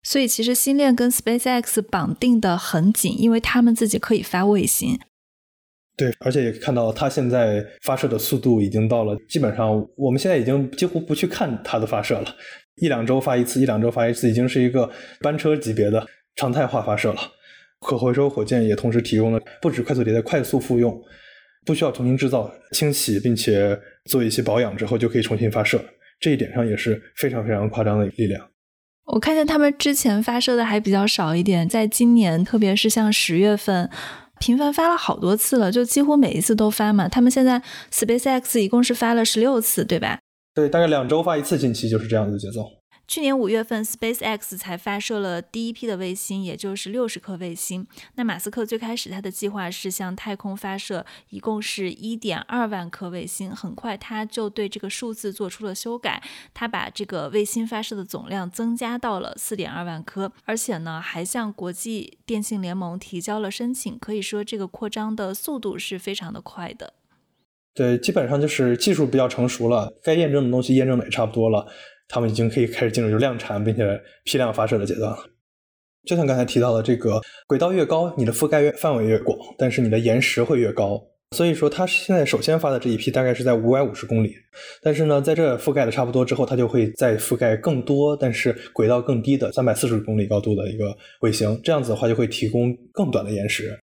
[0.04, 5.00] 所以，其实星链跟 SpaceX 绑定的很紧，因为他们自己可以发卫星。
[5.98, 12.36] 对，而且也看到它现在发射的速度已经到了，基本上我们现在已经几乎不去看它的发射了，
[12.78, 17.20] 一两周发一次，一两周发一次，已经是一个班车级别的常态化发射了。
[17.82, 21.00] 可回收火箭也同时提供了不止快速迭代、快速复用，
[21.66, 25.84] 不需要重新制造、清洗，并且做一些保养之后就可以重新发射，
[26.20, 28.48] 这一点上也是非常非常夸张的力量。
[29.06, 33.90] 我看见他们之前发射的还比较少一点，在今年，特别是像十月份。
[34.42, 37.08] 频繁发了好多次了，就几乎每一次都发嘛。
[37.08, 37.62] 他们现在
[37.94, 40.20] SpaceX 一共是发了十六次，对吧？
[40.56, 42.81] 对，大概两周发一次，近期就是这样的节奏。
[43.12, 47.86] 去年五月份，SpaceX 才发射了第一批的卫星，也就是六十颗卫星。
[48.16, 53.54] 那马斯克最开始他的计划是向太空发射，一共是一点二万颗卫星。
[53.54, 64.00] 很快他就对这个数字做出了修改，他把这个卫星发射的总量增加到了四点二万颗，而且呢还向国际电信联盟提交了申请。
[64.00, 66.94] 可以说这个扩张的速度是非常的快的。
[67.74, 71.66] 对，基本上就是技术比较成熟了，该验证的东西验证的也差不多了。
[72.12, 75.18] 他们已经可以开始进入就量产并且批量发射的阶段了。
[76.06, 81.02] 就像刚才提到的，这个轨道越高，你的覆盖范围越广，但是你的延时会越高。
[81.38, 84.34] 所以说，它现在首先发的这一批大概是在五百五十公里，
[84.82, 91.58] 但是呢，在这覆盖的差不多之后，它就会再覆盖更多，但是轨道更低的三百四十公里高度的一个卫星。
[91.64, 93.80] 这样子的话，就会提供更短的延时。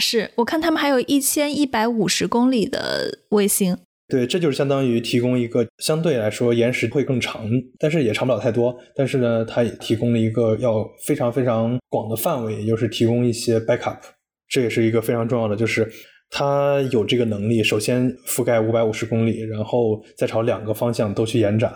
[0.00, 3.78] 是我看他们还有一千一百五十公里的卫星。
[4.08, 7.48] 对，这就是相当于提供一个相对来说延时会更长，
[7.78, 8.74] 但是也长不了太多。
[8.94, 13.98] 但是呢，它也提供了一个要非常非常广的范围，也就是提供一些 backup。
[14.48, 15.90] 这也是一个非常重要的，就是。
[16.30, 21.72] 它有这个能力，首先覆盖五百五十公里，然后再朝两个方向都去延展，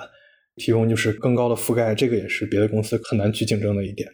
[0.56, 1.94] 提供就是更高的覆盖。
[1.94, 4.06] 这个也是别的公司很难去竞争的一点。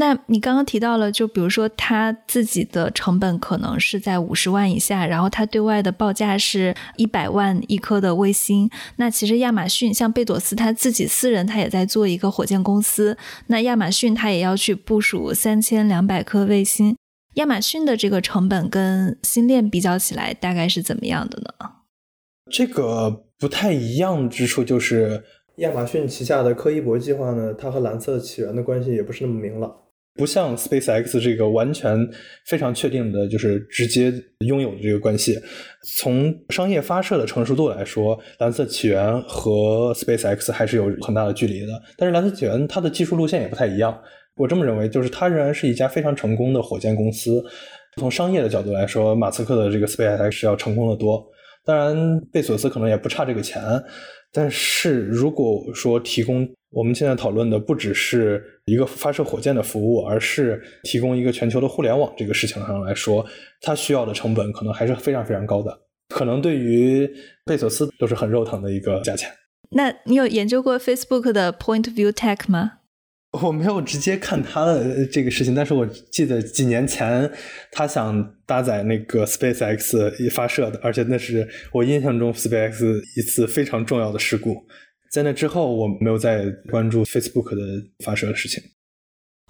[0.00, 8.70] 那你刚刚提到了，就比如说它自己的成本可能是在五十万以下，然后它对外的报价是一百万一颗的卫星。
[8.96, 13.18] 那其实亚马逊像贝佐斯他自己私人，他也在做一个火箭公司。
[13.48, 16.96] 那亚马逊他也要去部署三千两百颗卫星。
[17.34, 21.52] 亚马逊的这个成本跟星链比较起来，大概是怎么样的呢？
[22.50, 25.22] 这个不太一样之处就是，
[25.56, 29.72] 亚马逊旗下的柯伊伯计划呢，它和蓝色起源的关系也不是那么明朗，
[30.20, 32.06] 不像 SpaceX 这个完全
[32.44, 35.40] 非常确定的，就是直接拥有的这个关系。
[35.96, 41.68] 从商业发射的成熟度来说，蓝色起源和 SpaceX 还是有很大的距离的。
[41.96, 43.98] 但是蓝色起源它的技术路线也不太一样。
[44.36, 47.42] 我这么认为，就是它仍然是一家非常成功的火箭公司。
[47.98, 51.26] 从商业的角度来说，马斯克的这个 SpaceX 要成功的多。
[51.64, 53.62] 当然，贝索斯可能也不差这个钱。
[54.30, 63.26] 但是如果说提供我们现在讨论的不只是一个发射火箭的服务，而是提供一个全球的互联网这个事情上来说，
[63.60, 65.76] 它需要的成本可能还是非常非常高的。
[66.08, 67.08] 可能对于
[67.44, 69.28] 贝索斯都是很肉疼的一个价钱。
[69.70, 72.72] 那你有研究过 Facebook 的 Point View Tech 吗？
[73.44, 77.30] 我没有直接看他的这个事情，但是我记得几年前
[77.70, 84.56] 他想搭载那个 SpaceX 发射的，而且那是我印象中 SpaceX 一次非常重要的事故。
[85.10, 88.62] 在那之后，我没有再关注 Facebook 的发射的事情。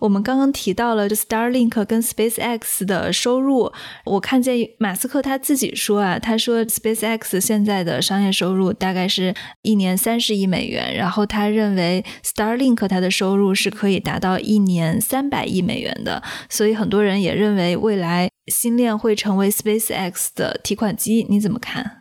[0.01, 3.71] 我们刚刚提到了这 Starlink 跟 SpaceX 的收入，
[4.07, 22.00] 我看见马斯克他自己说啊，他说 SpaceX 现在的商业收入大概是一年三十亿美元，然后他认为 Starlink 它的收入是可以达到一年三百亿美元的，所以很多人也认为未来星链会成为 SpaceX 的提款机，你怎么看？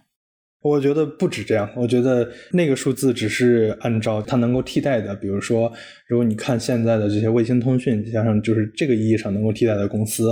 [0.61, 5.71] 我觉得不止这样，我觉得那个数字只是按照它能够替代的，比如说，
[6.07, 10.27] 如果你看现在的这些卫星通讯，加上就是这个意义上能够替代的公司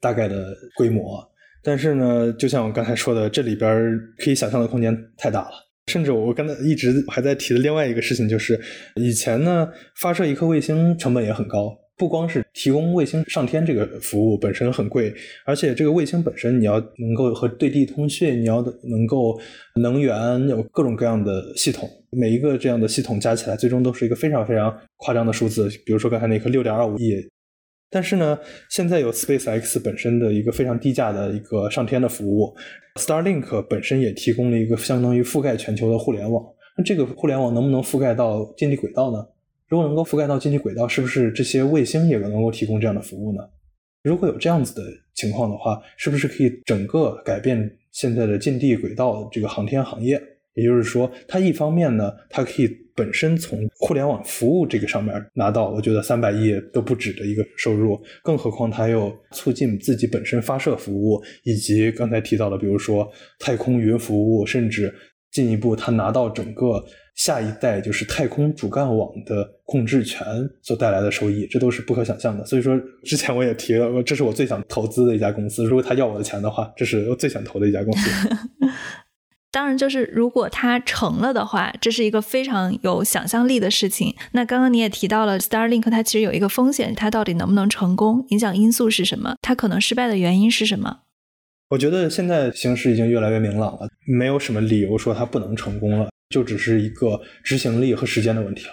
[0.00, 1.20] 大概的规模。
[1.62, 5.50] 但是呢，就像我刚才说的，这里边可以想象的空间太大了。
[5.86, 8.58] 甚至我刚才一直还在提的另外一个事情就是，
[8.94, 11.76] 以前呢发射一颗卫星成本也很高。
[11.96, 15.14] 不光是提供卫星上天这个服务本身很贵，
[15.46, 19.38] 而且这个卫星本身你要能够和对地通讯，你要能够
[19.80, 25.68] 能源有各种各样的系统，每一个这样的系统加起来，最终都是一个非常非常夸张的数字。
[25.86, 27.14] 比如说刚才那颗六点二五亿，
[27.90, 28.36] 但是呢，
[28.70, 32.52] 现在有 SpaceX 本身的一个非常低价的一个上天的服务
[32.98, 36.44] ，Starlink 本身也提供了一个相当于覆盖全球的互联网。
[36.76, 39.24] 那这个互联网能不能覆盖到近地轨道呢？
[39.68, 43.42] 如果能够覆盖到近地轨道，是不是这些卫星也能够提供这样的服务呢？
[44.02, 44.82] 如果有这样子的
[45.14, 50.20] 情况的话，是不是可以整个改变现在的近地轨道这个航天行业？
[50.52, 63.10] 也就是说，它一方面呢，它可以本身从互联网服务这个上面拿到，我觉得三百亿都不止的一个收入，更何况它又促进自己本身发射服务，以及刚才提到的，比如说
[63.40, 64.94] 太空云服务，甚至
[65.32, 66.84] 进一步它拿到整个。
[67.14, 70.26] 下一代就是太空主干网的控制权
[70.62, 72.44] 所带来的收益，这都是不可想象的。
[72.44, 75.64] 所以说，之前我也提了，这是我最想投资的一家公司。
[75.64, 78.10] 如果他要我的钱的话， 这是我最想投的一家公司。
[79.52, 84.12] 当然，就是如果它成了的话，这是一个非常有想象力的事情。
[84.32, 89.36] 那刚刚你也提到了 Starlink，它其实有一个风险，它到底能不能成功，影响因素是什么？
[89.40, 91.02] 它可能失败的原因是什么？
[91.70, 96.08] 我觉得现在形势已经越来越明朗了，没有什么理由说它不能成功了。
[96.30, 98.72] 就只是一个执行力和时间的问题了，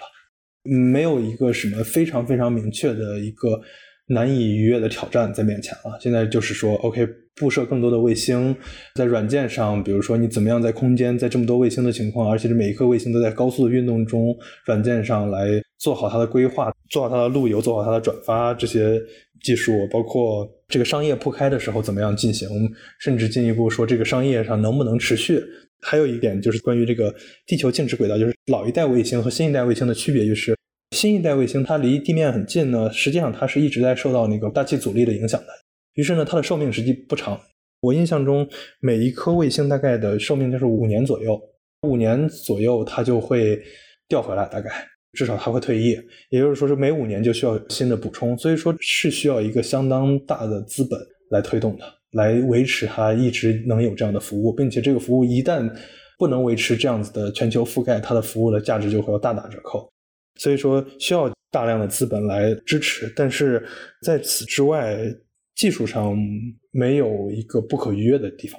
[0.64, 3.60] 没有一个什么非常非常明确的一个
[4.08, 5.98] 难以逾越的挑战在面前了。
[6.00, 8.54] 现在就是说，OK，布设更多的卫星，
[8.94, 14.36] 在软件上，比如说你怎么样在空间，在这么多卫星的情况，而且是每一颗卫星都在高速的运动中，
[14.66, 15.48] 软件上来
[15.78, 19.00] 做好它的规划，做好它的路由，做好它的转发这些
[19.42, 22.48] 技术，包括这个商业铺开的时候怎么样进行，
[22.98, 25.42] 甚至进一步说这个商业上能不能持续。
[25.82, 27.14] 还有一点就是关于这个
[27.46, 30.56] 地球静止轨道，就是老一代卫星和新一代卫星的区别，就是
[30.96, 35.46] 新一代卫星它离地面很近呢，实际上它是一直在受到那个大气阻力的影响的。
[35.94, 37.38] 于是呢，它的寿命实际不长。
[37.80, 38.48] 我印象中，
[38.80, 41.40] 每一颗卫星大概的寿命就是五年左右，
[41.82, 43.60] 五年左右它就会
[44.08, 44.70] 掉回来，大概
[45.14, 45.98] 至少它会退役。
[46.30, 50.98] 也就是说，是每五年就需要新的补充，所以说是需要一个相当大的资本
[51.30, 55.70] 来推动的，来维持它一直能有这样的服务，并且这个服务一旦
[56.18, 59.90] 不能维持这样子的全球覆盖，它的服务的价值就会要大打折扣。
[60.36, 63.66] 所以说需要大量的资本来支持，但是
[64.02, 64.96] 在此之外。
[65.54, 66.16] 技术上
[66.70, 68.58] 没有一个不可逾越的地方。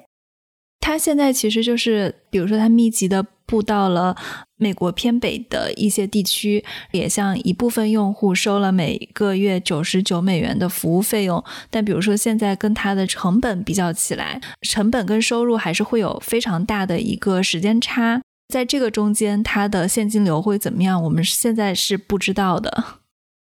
[0.78, 4.16] 它现在其实就是，比如说，它密集的布到了
[4.56, 11.42] 美国偏北的一些地区，也向一部分用户收了每个月九十九美元的服务费用。
[11.70, 18.22] 但比如说，现在跟它的成本比较起来，成本跟收入还是会有非常大的一个时间差。
[18.48, 21.02] 在这个中间，它的现金流会怎么样？
[21.02, 22.84] 我们现在是不知道的。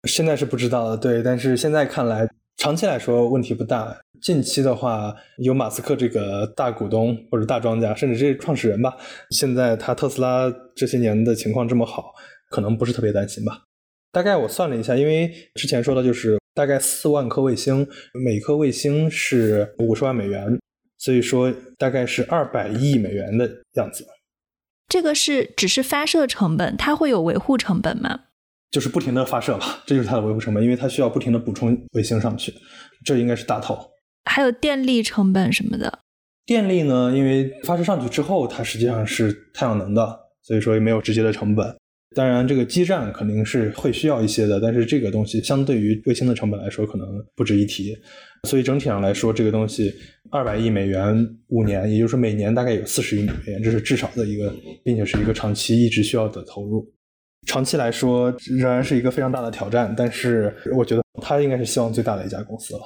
[0.08, 1.22] 现在是不知道的，对。
[1.22, 2.28] 但是现在看来。
[2.60, 8.96] 长期来说问题不大，近期的话有马斯克这个大股东或者大庄家，甚至这些创始人吧，
[9.30, 12.12] 现在他特斯拉这些年的情况这么好，
[12.50, 13.62] 可能不是特别担心吧。
[14.10, 17.86] 大概我算了一下，因为之前说的就是大概四万颗卫星，
[18.24, 20.58] 每颗卫星是五十万美元，
[20.96, 24.06] 所以说大概是二百亿美元的样子。
[24.88, 28.20] 这个是只是发射成本，它会有维护成本吗？
[28.70, 32.52] 就是不停的发射吧，这就是它的维护成本，因为它需要不停的补充卫星上去，
[33.04, 33.78] 这应该是大头。
[34.24, 36.00] 还有电力成本什么的。
[36.46, 41.76] 电力呢，因为发射上去之后，它实际上是太阳能的，所以说也没有直接的成本。
[42.16, 47.06] 当然，这个基站肯定是会需要一些的，但是这个东西相对于卫星的成本来说，可能
[47.36, 47.94] 不值一提。
[48.48, 49.92] 所以整体上来说，这个东西
[50.30, 51.14] 二百亿美元
[51.48, 54.50] 五年，也就是说每年大概有四十亿美元，这是至少的一个，
[54.82, 56.90] 并且是一个长期一直需要的投入。
[57.46, 62.80] 长期来说仍然是一个非常大的挑战，但是我觉得它应该是希望最大的一家公司了。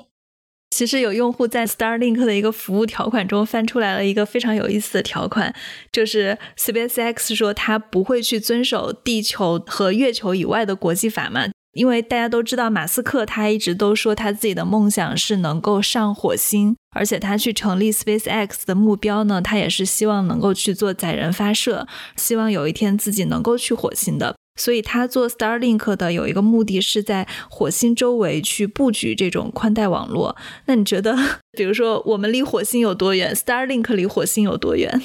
[0.83, 5.55] 其实有用户在 Starlink 的一个服务条款中翻出来了一个非常有意思的条款，
[5.93, 11.47] 就是 SpaceX 说它不会去遵守地球和月球以外的国际法嘛？
[11.75, 24.35] 因为大家都知道马斯克他一直都说他自己的梦想是能够上火星，而且他去成立 SpaceX 的目标呢，他也是希望能够去做载人发射，希望有一天自己能够去火星的。
[24.55, 30.37] 所以，他做 Starlink 的有一个目的是在火星周围去布局这种宽带网络。
[30.67, 31.17] 那你觉得，
[31.53, 35.01] 比如说我们离火星有多远，Starlink 离火星有多远？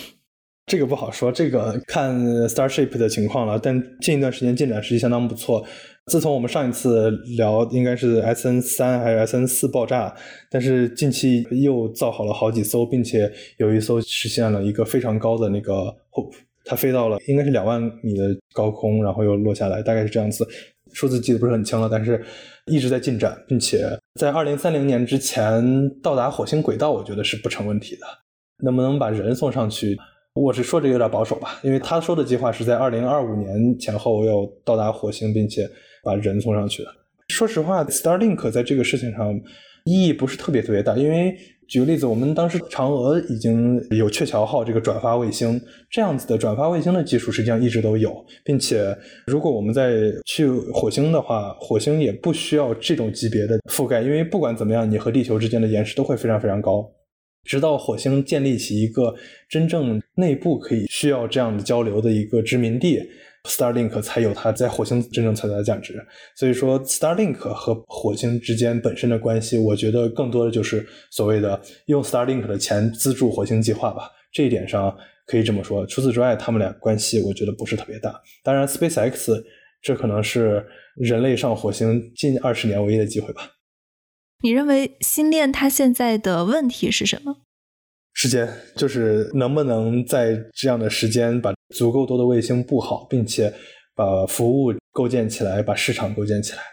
[0.66, 2.14] 这个不好说，这个看
[2.50, 3.58] Starship 的情况了。
[3.58, 5.66] 但近一段时间进展实际相当不错。
[6.08, 10.14] 自从我们上一次聊，应该是 SN 三还是 SN 四爆炸，
[10.52, 15.96] 但是近期又造好了好几艘，并且有一艘实现了一个非常高的那个。
[16.68, 20.46] 它飞到了应该是两万米的高空，然后又落下来，大概是这样子。
[20.94, 22.24] 数字记得不是很清了，但是
[22.66, 23.88] 一直在进展，并且
[24.20, 28.02] 在二零三零年之前到达火星轨道，我觉得是不成问题的。
[28.64, 29.98] 能不能把人送上去？
[30.34, 35.70] 我是说这有点保守吧，因为他说的计划是在二零二五年前后要到达火星，并且
[36.04, 36.90] 把人送上去的。
[37.30, 39.34] 说实话，Starlink 在这个事情上
[39.86, 41.36] 意义不是特别特别大，因为。
[41.68, 45.60] 举个例子，我们当时嫦娥已经有鹊桥号这个转发卫星
[45.90, 49.92] 这样子的转发卫星的技术，实际上一直都有，并且如果我们再
[50.26, 56.90] 去火星的话，火星也不需要这种级别的覆盖，因为不管怎么样，你和地球之间的延时都会非常非常高，
[57.44, 59.14] 直到火星建立起一个
[59.50, 63.02] 真正内部可以需要这样的交流的一个殖民地。
[63.48, 74.12] Starlink 才有它在火星真正存在的价值，所以说 Starlink 和火星之间本身的关系，我觉得更多的就是所谓的用 Starlink 的钱资助火星计划吧。
[74.32, 74.96] 这一点上
[75.26, 75.86] 可以这么说。
[75.88, 78.22] 除此之外，他们俩关系我觉得不是特别大。
[78.44, 79.42] 当然，SpaceX
[79.82, 83.54] 这可能是人类上火星近二十年唯一的机会吧。
[84.44, 87.38] 你认为星链它现在的问题是什么？
[88.18, 93.54] 时间就是能不能在这样的时间把足够多的卫星布好，并且
[93.94, 96.64] 把服务构建起来，把市场构建起来。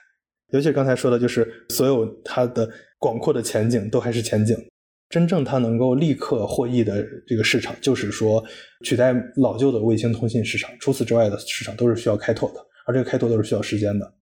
[0.52, 2.66] 尤其刚才说的，就是所有它的
[2.98, 4.56] 广阔的前景都还是前景。
[5.10, 8.42] 真正它能够立刻获益的这个市场，就是说
[8.82, 10.70] 取代老旧的卫星通信市场。
[10.80, 14.14] 除此之外的市场都是需要开拓的，而这个开拓都是需要时间的。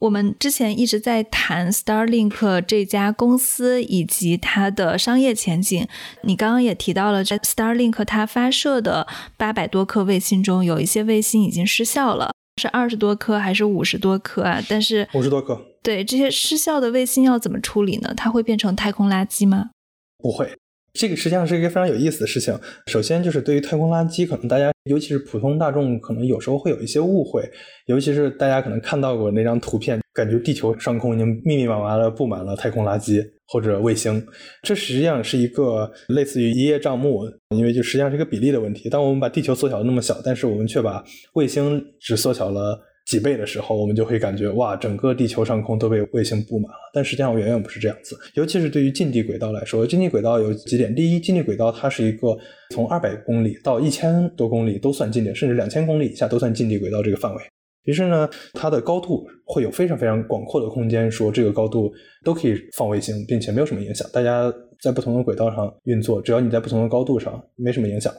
[0.00, 5.86] 我们之前一直在谈 Starlink 这家公司以及它的商业前景。
[6.22, 14.62] 你刚刚也提到了，在 Starlink 它发射的八百多颗卫星中，有一些卫星已经失效了，是二十多颗还是五十多颗啊？
[14.66, 15.66] 但是五十多颗。
[15.82, 18.14] 对这些失效的卫星要怎么处理呢？
[18.16, 19.70] 它会变成太空垃圾吗？
[20.16, 20.56] 不会，
[20.92, 22.58] 这个实际上是一个非常有意思的事情。
[22.86, 27.48] 首先就是对于太空垃圾，可能大家尤其是普通大众，可能有时候会有一些误会。
[27.86, 34.24] 尤其是大家可能看到过那张图片，感觉地球上空已经密密麻麻的布满了太空垃圾或者卫星。
[34.62, 37.22] 这实际上是一个类似于一叶障目，
[37.56, 38.88] 因为就实际上是一个比例的问题。
[38.88, 42.80] 当我们把地球缩小的那么小，但是我们却把卫星只缩小了。
[43.10, 46.78] 几倍的时候，我们就会感觉哇，整个地球上空都被卫星布满了。
[46.94, 48.16] 但实际上远远不是这样子。
[48.34, 52.38] 尤其是对于近地轨道来说，近地轨道有几点：第一，近地轨道它是一个
[52.72, 57.42] 从二百公里到一千多公里都算近地，甚至两千公里以下都算近地轨道这个范围。
[57.82, 61.92] 于是呢，它的高度会有非常非常广阔的空间，说这个高度
[62.24, 64.08] 都可以放卫星，并且没有什么影响。
[64.12, 68.14] 大家在不同的轨道上运作，只要你在不同的高度上，没什么影响。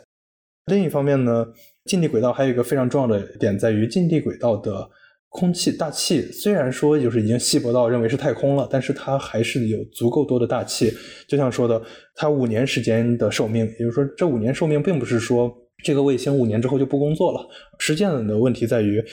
[0.66, 1.46] 另一方面呢？
[1.86, 4.88] 近地轨道还有一个非常重要的点在于，近地轨道的
[5.30, 10.94] 空气大气虽然说就是已经稀薄到认为是太空了，但是它还是有足够多的大气。
[11.28, 11.82] 就像说的，
[12.16, 15.52] 它五年时间的寿命，也就是说，这五年寿命并不是说
[15.84, 17.48] 这个卫星五年之后就不工作了。
[17.80, 19.04] 实际上的问题在于，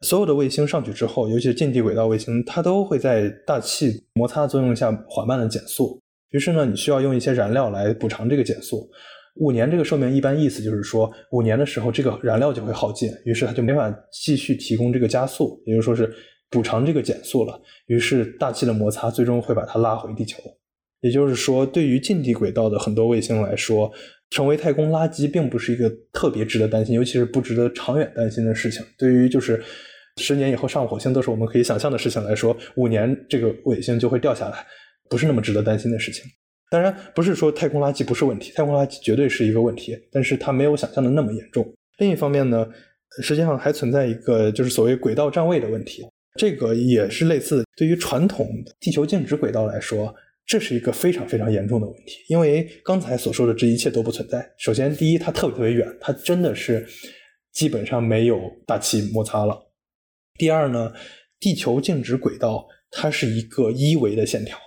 [0.00, 6.00] 所有的卫星上去之后，尤其是近地轨道卫星，它都会在大气摩擦作用下缓慢的减速。
[6.30, 8.90] 于是呢，你需要用一些燃料来补偿这个减速。
[9.36, 16.12] 五年这个寿命一般意思就是说，五年的时候这个燃料就会耗尽，于是它就没法继续提供这个加速，也就说是
[16.50, 17.60] 补偿这个减速了。
[17.86, 20.42] 于是大气的摩擦最终会把它拉回地球。
[21.00, 23.92] 也就是说，对于近地轨道的很多卫星来说，
[24.30, 28.84] 成为太空垃圾并不是一个特别值得担心，尤其是不值得长远担心的事情。
[28.98, 29.62] 对于就是
[30.16, 34.66] 十年以后上火星都是我们可以想象的事情来说，五年这个卫星就会掉下来，
[35.10, 36.24] 不是那么值得担心的事情。
[36.70, 41.66] 当然不是说太空垃圾不是问题，太空垃圾绝对是一个问题，但是它没有想象的那么严重。
[41.98, 42.66] 另一方面呢，
[43.22, 46.04] 实际上还存在一个就是所谓轨道占位的问题，
[46.38, 48.48] 这个也是类似对于传统
[48.80, 50.14] 地球静止轨道来说，
[50.44, 52.24] 这是一个非常非常严重的问题。
[52.28, 54.46] 因为刚才所说的这一切都不存在。
[54.58, 56.86] 首先，第一，它特别特别远，它真的是
[57.52, 59.56] 基本上没有大气摩擦了。
[60.34, 60.92] 第二呢，
[61.40, 64.58] 地球静止轨道它是一个一维的线条，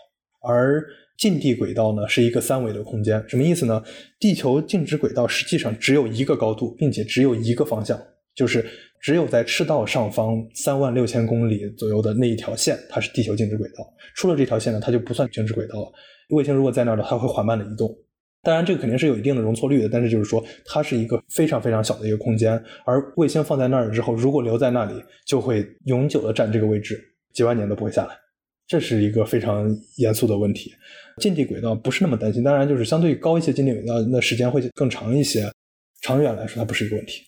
[0.42, 0.84] 而
[1.20, 3.84] 近地轨道呢是一个三维的空间，什么意思呢？
[4.18, 8.02] 地球静止轨道实际上只有一个高度，并且只有一个方向，
[8.34, 8.66] 就是
[9.02, 13.86] 只有在赤道上方三万六千公里左右的那一条线，它是地球静止轨道。
[14.16, 15.92] 出了这条线呢，它就不算静止轨道了。
[16.30, 17.94] 卫星如果在那儿的，它会缓慢的移动。
[18.42, 22.54] 当然，这个肯定是有一定的容错率的，但是就是说，它是一个非常非常小的一个空间。
[22.86, 24.94] 而卫星放在那儿之后，如果留在那里，
[25.26, 26.98] 就会永久的占这个位置，
[27.34, 28.16] 几万年都不会下来。
[28.70, 30.74] 这是一个非常严肃的问题。
[31.18, 35.52] 近地轨道不是那么担心，当然就是相对高一些近地轨道，那时间会更长一些。
[36.02, 37.24] 长远来说，它不是一个问题。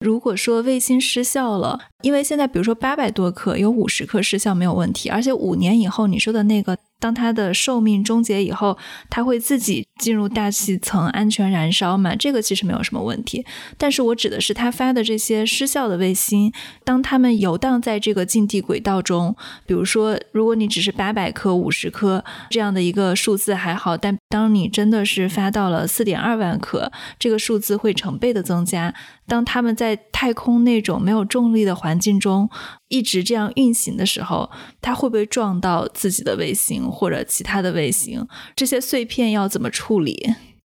[0.00, 6.78] 如果说卫星失效了，因为现在比如说八百多颗有五十颗失效没有问题，而且五年以后你说的那个。
[7.00, 8.78] 当它的寿命终结以后，
[9.10, 12.16] 它会自己进入大气层安全燃烧嘛？
[12.16, 13.44] 这个其实没有什么问题。
[13.76, 16.52] 但是我指的是它发的这些失效的卫星，
[16.84, 19.36] 当它们游荡在这个近地轨道中，
[19.66, 28.94] 比如说，如果你只是八百颗、五十颗这样的一个数字还好，但当你真的是发到了四点二万颗，这个数字会成倍的增加。
[29.26, 32.50] 当他们在太空那种没有重力的环境中
[32.88, 34.50] 一直这样运行的时候，
[34.82, 38.26] 它会不会撞到自己的卫星或者其他的卫星？
[38.54, 40.34] 这些碎片要怎么处理？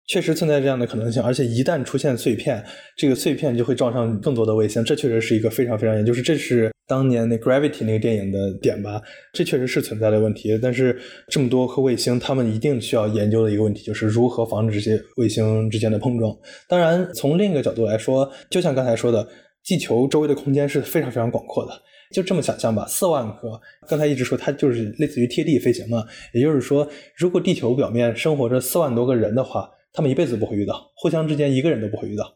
[0.07, 2.63] 确实存在这样的可能性，而且一旦出现碎片，
[2.95, 4.85] 这个碎片就会撞上更多的卫星。
[4.85, 9.01] 这确实是一个非常非常严，就是这是当年那《Gravity》那个电影的点吧？
[9.33, 10.59] 这确实是存在的问题。
[10.63, 16.37] 但是这么多颗卫星，他们一定需要研究的一个问题，就是如何防止这些卫星之间的碰撞。
[16.69, 19.27] 当然，从另一个角度来说，就像刚才说的，
[19.65, 21.73] 地球周围的空间是非常非常广阔的。
[22.13, 26.05] 就这么想象吧，四万颗，刚才一直说它就是类似于贴地飞行嘛。
[26.33, 32.33] 也就是说，如果地球表面生活着四万多个人的话，他们一辈子不会遇到，互相之间一个人都不会遇到。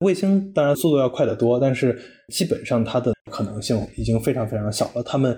[0.00, 1.98] 卫星当然速度要快得多，但是
[2.28, 5.02] 基本上它的可能性已经非常非常小了。
[5.02, 5.34] 他们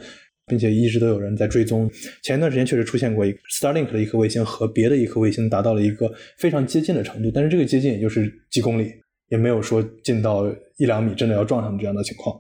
[0.47, 1.89] 并且一直都有人在追踪。
[2.23, 8.93] 前一段时间确实出现过一 Starlink 的一颗卫星和别的一颗卫星达到了一个非常接近的程度，但是这个接近也就是几公里，
[9.29, 10.45] 也没有说近到
[10.79, 12.37] 一两米真的要撞上这样的情况，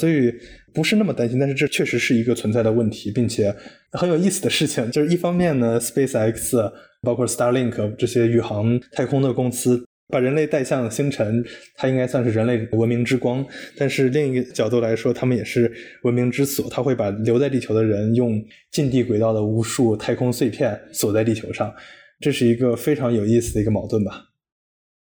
[0.00, 0.32] 所以
[0.72, 1.38] 不是那么担心。
[1.38, 3.54] 但是这确实是一个存在的问题，并且
[3.92, 6.72] 很有意思的事情就是一方面呢，SpaceX。
[7.04, 13.44] 包括 Starlink 这些宇航太空的公司，把人类带向星辰，它应该算是人类文明之光。
[13.76, 15.70] 但是另一个角度来说，他们也是
[16.04, 16.66] 文明之锁。
[16.70, 18.42] 它会把留在地球的人用
[18.72, 21.70] 近地轨道的无数太空碎片锁在地球上，
[22.20, 24.30] 这是一个非常有意思的一个矛盾吧。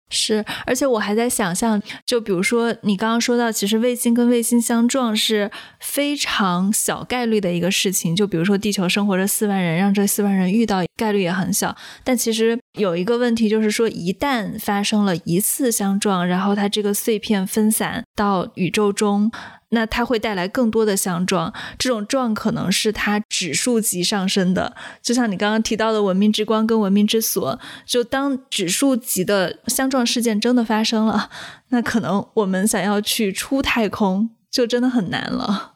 [0.08, 5.50] 是，而且我还在想象，就比如说你刚刚说到，其实卫星跟卫星相撞是
[5.80, 8.14] 非常小概率的一个事情。
[8.14, 11.76] 就比如说地球生活着四万人，让这四万人遇到概率也很小。
[12.04, 19.30] 但其实有一个问题，就是说一旦发生了一次相撞，然后它这个碎片分散到宇宙中。
[19.70, 31.28] 那它会带来更多的相撞，这种撞可能是它指数级上升的，就像你刚刚提到的文明之光跟文明之锁，就当指数级的相撞事件真的发生了，
[31.68, 35.74] 那可能我们想要去出太空就真的很难了。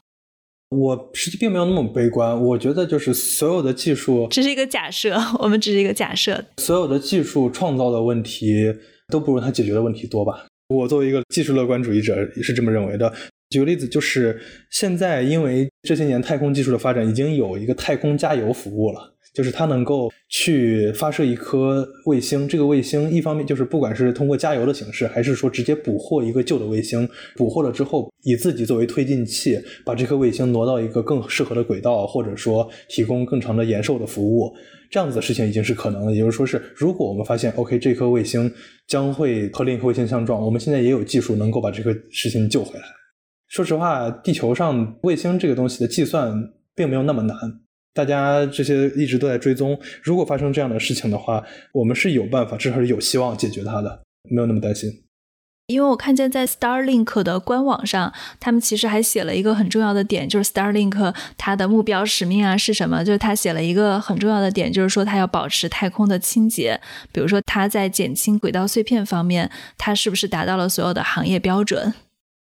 [0.71, 8.55] 我实际并没有那么悲观，我觉得就是所有的技术，这是一个假设，我们只是一个假设，所有的技术创造的问题
[9.09, 10.47] 都不如它解决的问题多吧。
[10.69, 13.13] 我作为一个技术乐观主义者是这么认为的。
[13.51, 14.41] 举个例子，就是
[14.71, 22.47] 现在因为这些年太空技术的发展，已经有一个太空加油服务了，就是它能够去发射一颗卫星。
[22.47, 34.55] 这个卫星一方面就是不管是通过加油的形式，还是说直接捕获一个旧的卫星，捕获了之后以自己作为推进器，把这颗卫星挪到一个更适合的轨道，或者说提供更长的延寿的服务，
[34.93, 36.13] 这样子的事情已经是可能的。
[36.13, 38.49] 也就是说，是如果我们发现 OK 这颗卫星
[38.87, 42.85] 将会和另一颗卫星相撞，我们现在也有技术能够把这个事情救回来。
[43.51, 47.37] 说实话，地球上卫星这个东西的计算并没有那么难。
[47.93, 51.43] 大家这些一直都在追踪，如果发生这样的事情的话，
[51.73, 54.89] 我们是有办法，至少是有希望解决它的，没有那么担心。
[55.67, 63.05] 因为我看见在 Starlink 的官网上，他们其实还写了一个很重要的点，就是 Starlink 它的目标使命啊是什么？
[63.05, 66.81] 就是他写了一个很重要的点，就是说它要保持太空的清洁。
[67.13, 71.93] 比如说，它在减轻轨道碎片方面，它是不是达到了所有的行业标准？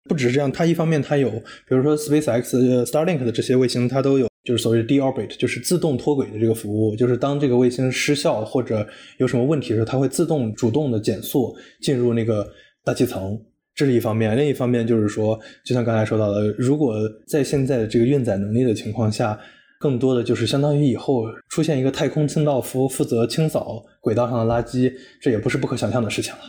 [0.08, 8.88] 不只是这样，它一方面它有，比如说 SpaceX、Starlink 的这些卫星，它都有就是所谓的 deorbit，就是自动脱轨的这个服务，就是当这个卫星失效或者
[9.18, 12.48] 有什么问题的时候，它会自动主动的减速进入那个
[12.84, 13.38] 大气层，
[13.76, 14.38] 这是一方面。
[14.38, 16.96] 另一方面就是说，就像刚才说到的，如果
[17.28, 19.38] 在现在的这个运载能力的情况下，
[19.80, 24.92] 更多的就是相当于以后出现一个太空清道夫负责清扫轨道上的垃圾，
[25.22, 26.40] 这也不是不可想象的事情了。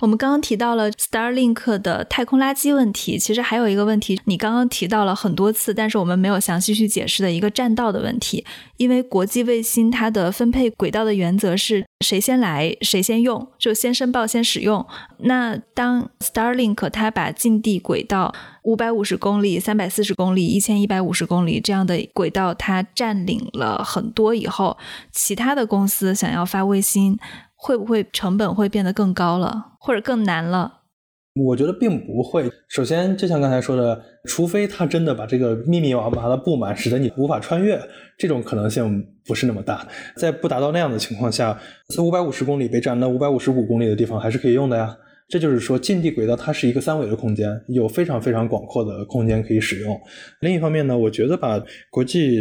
[0.00, 8.44] 我们刚刚提到了 Starlink 的太空垃圾问题，其实还有一个问题，你刚刚提到了很多次，但是我们没有详细去解释的一个占道的问题。
[8.76, 14.84] 因为国际卫星它的分配轨道的原则是谁先来谁先用，就先申报先使用。
[15.18, 18.34] 那当 Starlink 它把近地轨道
[18.64, 24.76] 五百五十公里、三百四十公里、一千一百五十公里这样的轨道它占领了很多以后，
[25.12, 27.16] 其他的公司想要发卫星。
[27.64, 30.80] 会不会成本会变得更高了，或者更难了？
[31.46, 32.50] 我觉得并不会。
[32.68, 37.80] 首先，就像刚才说的，除非他真的把这个密密麻麻的布满，使得你无法穿越，
[38.18, 39.88] 这种可能性不是那么大。
[40.14, 41.58] 在不达到那样的情况下，
[41.98, 44.94] 五百五十公里被占那五百五十五公里的地方还是可以用的呀。
[45.26, 49.98] 这就是说，近地轨道它是一个三维的空间，有非常非常广阔的空间可以使用。
[50.40, 51.60] 另一方面呢，我觉得吧，
[51.90, 52.38] 国际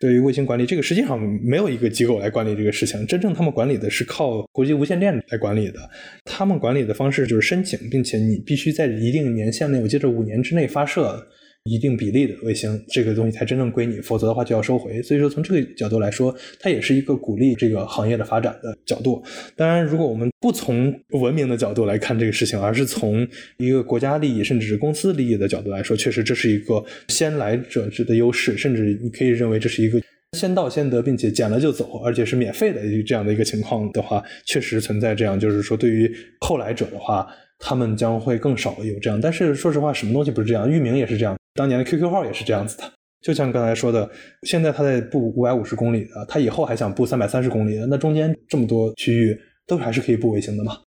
[0.00, 5.80] 对于卫星管理这个实际上没有一个机构来管理这个事情，真正他们管理的是靠国际无线电来管理的。
[6.24, 11.26] 他们管理的方式就是申请，并且你必须在一定年限内，我记得五年之内发射。
[11.64, 15.00] 一定比例的卫星，这个东西才真正归你，否则的话就要收回。
[15.00, 19.22] 所以说，从这个角度来说，它也是一个鼓励这个行业的发展的角度。
[19.54, 23.26] 当然，如果我们不从文明的角度来看这个事情，而是从
[23.58, 30.02] 一个国家利益甚至是公司利益的角度来说，确实这是一个先来者之的优势，甚至你可以认为这是一个
[30.36, 37.24] 先到先得，并且捡了就走，而且是免费的这样的一个情况的话，确实存在这样，就是说对于后来者的话，
[37.60, 39.20] 他们将会更少有这样。
[39.20, 40.68] 但是说实话，什么东西不是这样？
[40.68, 41.36] 域名也是这样。
[41.54, 42.84] 当年的 QQ 号也是这样子的，
[43.20, 44.10] 就像刚才说的，
[44.42, 50.78] 现在他在布五百五十公里的，他以后还想布三百三十公里的，那中间这么多区域都还是可以布卫星的嘛，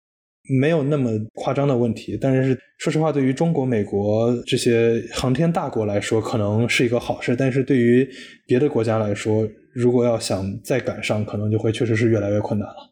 [0.61, 2.19] 没有那么夸张的问题。
[2.21, 8.09] 但是说实话，对于中国、美国这些航天大国来说，可能是一个好事；但是对于
[8.47, 12.91] 别的国家来说，如果要想再赶上，可能就会确实是越来越困难了。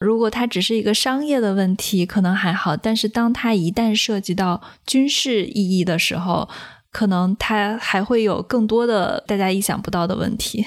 [0.00, 6.48] 如果它只是一个商业的问题，可能还好；但是当它一旦涉及到军事意义的时候，
[6.94, 10.64] 可能它还会有更多的大家意想不到的问题。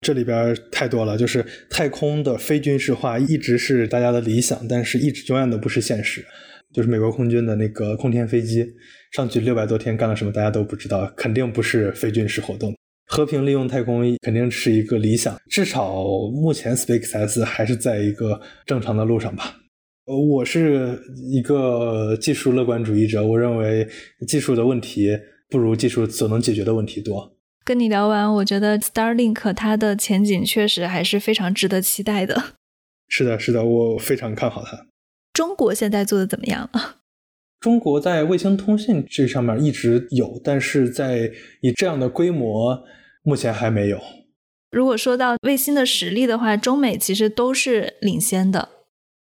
[0.00, 6.24] 这里边太多了，就是太空的非军事化一直是大家的理想，但是一直永远都不是现实。
[6.72, 8.64] 就是美国空军的那个空天飞机
[9.12, 12.72] 上去六百多天干了什么，大家都不知道，肯定不是非军事活动。
[13.08, 19.56] 和平利用太空肯定是一个理想，至少目前 SpaceX 还是在一个正常的路上吧。
[20.04, 21.00] 呃我是
[21.32, 23.88] 一个技术乐观主义者，我认为
[24.28, 25.18] 技术的问题。
[25.48, 27.36] 不如技术所能解决的问题多。
[27.64, 32.54] 跟你聊完，我觉得 Starlink 它的前景确实还是非常值得期待的。
[33.08, 34.86] 是的，是的，我非常看好它。
[35.32, 36.96] 中国现在做的怎么样了？
[37.60, 41.32] 中国在卫星通信这上面一直有，但是在
[41.62, 42.84] 以这样的规模，
[43.22, 44.00] 目前还没有。
[44.70, 48.68] 如果说到卫星的实力的话，中美其实都是领先的，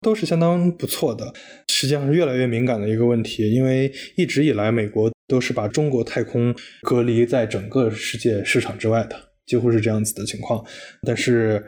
[0.01, 1.33] 都是相当不错的。
[1.69, 9.15] 实际上是越来越敏感的一个问题，因为一直以来美国都是把中国太空隔离在整个世界市场之外的，
[9.45, 10.63] 几乎是这样子的情况。
[11.03, 11.65] 但是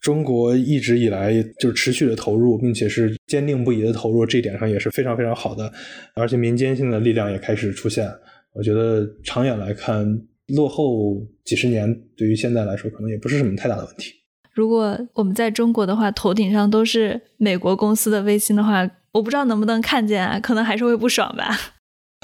[0.00, 5.72] 中国一直以来就持续的投入，并且是坚定不移的投入，这一点上也是非常非常好的。
[6.14, 8.08] 而且民间性的力量也开始出现，
[8.52, 10.06] 我觉得长远来看，
[10.54, 14.12] 落后几十年对于现在来说，可能也不是什么太大的问题。
[14.54, 21.56] 如果我们在中国的话，头顶上都是美国公司的卫星的话，我不知道能不能看见啊，可能还是会不爽吧。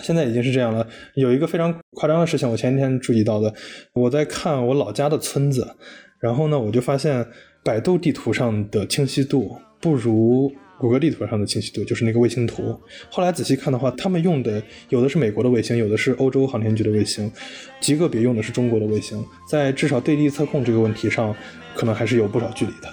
[0.02, 0.86] 现在已经是这样了。
[1.14, 3.54] 有一个非常夸张的事情，我前几天注意到的，
[3.92, 5.76] 我在看我老家的村子，
[6.20, 7.26] 然后呢，我就发现。
[7.66, 12.78] 百度地图上的清晰度不如谷歌地图上的清晰度，就是那个卫星图。
[13.08, 17.32] 后来仔细看的话，他们用的有的是美国的卫星，有的是欧洲航天局的卫星，
[17.80, 19.24] 极个别用的是中国的卫星。
[19.48, 21.34] 在至少对地测控这个问题上，
[21.74, 22.88] 可能还是有不少距离的。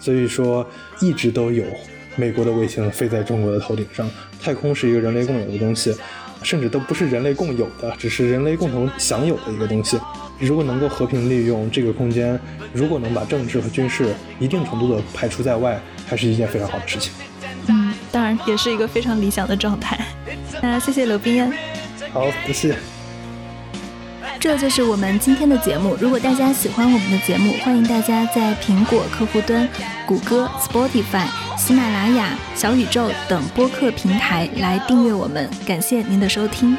[0.00, 0.68] 所以说，
[1.00, 1.62] 一直都有
[2.16, 4.10] 美国的卫星飞在中国的头顶上。
[4.42, 5.94] 太空是一个人类共有的东西，
[6.42, 9.98] 甚至都不是人类共有的，只是人类共同享有的一个东西。
[10.38, 12.38] 如果能够和平利用这个空间，
[12.72, 17.12] 如果能把政治和军事一定程度的排除在外，还是一件非常好的事情。
[17.68, 19.98] 嗯，当然也是一个非常理想的状态。
[20.62, 21.52] 那谢谢刘冰燕。
[22.12, 22.76] 好，不谢。
[24.38, 25.96] 这就是我们今天的节目。
[26.00, 29.68] 如果大家喜欢我们的节目，欢迎大家在苹果客户端、
[30.06, 31.26] 谷歌、Spotify、
[31.56, 35.48] 喜马拉雅、小宇宙等播客平台来订阅我们。
[35.66, 36.76] 感谢您的收听。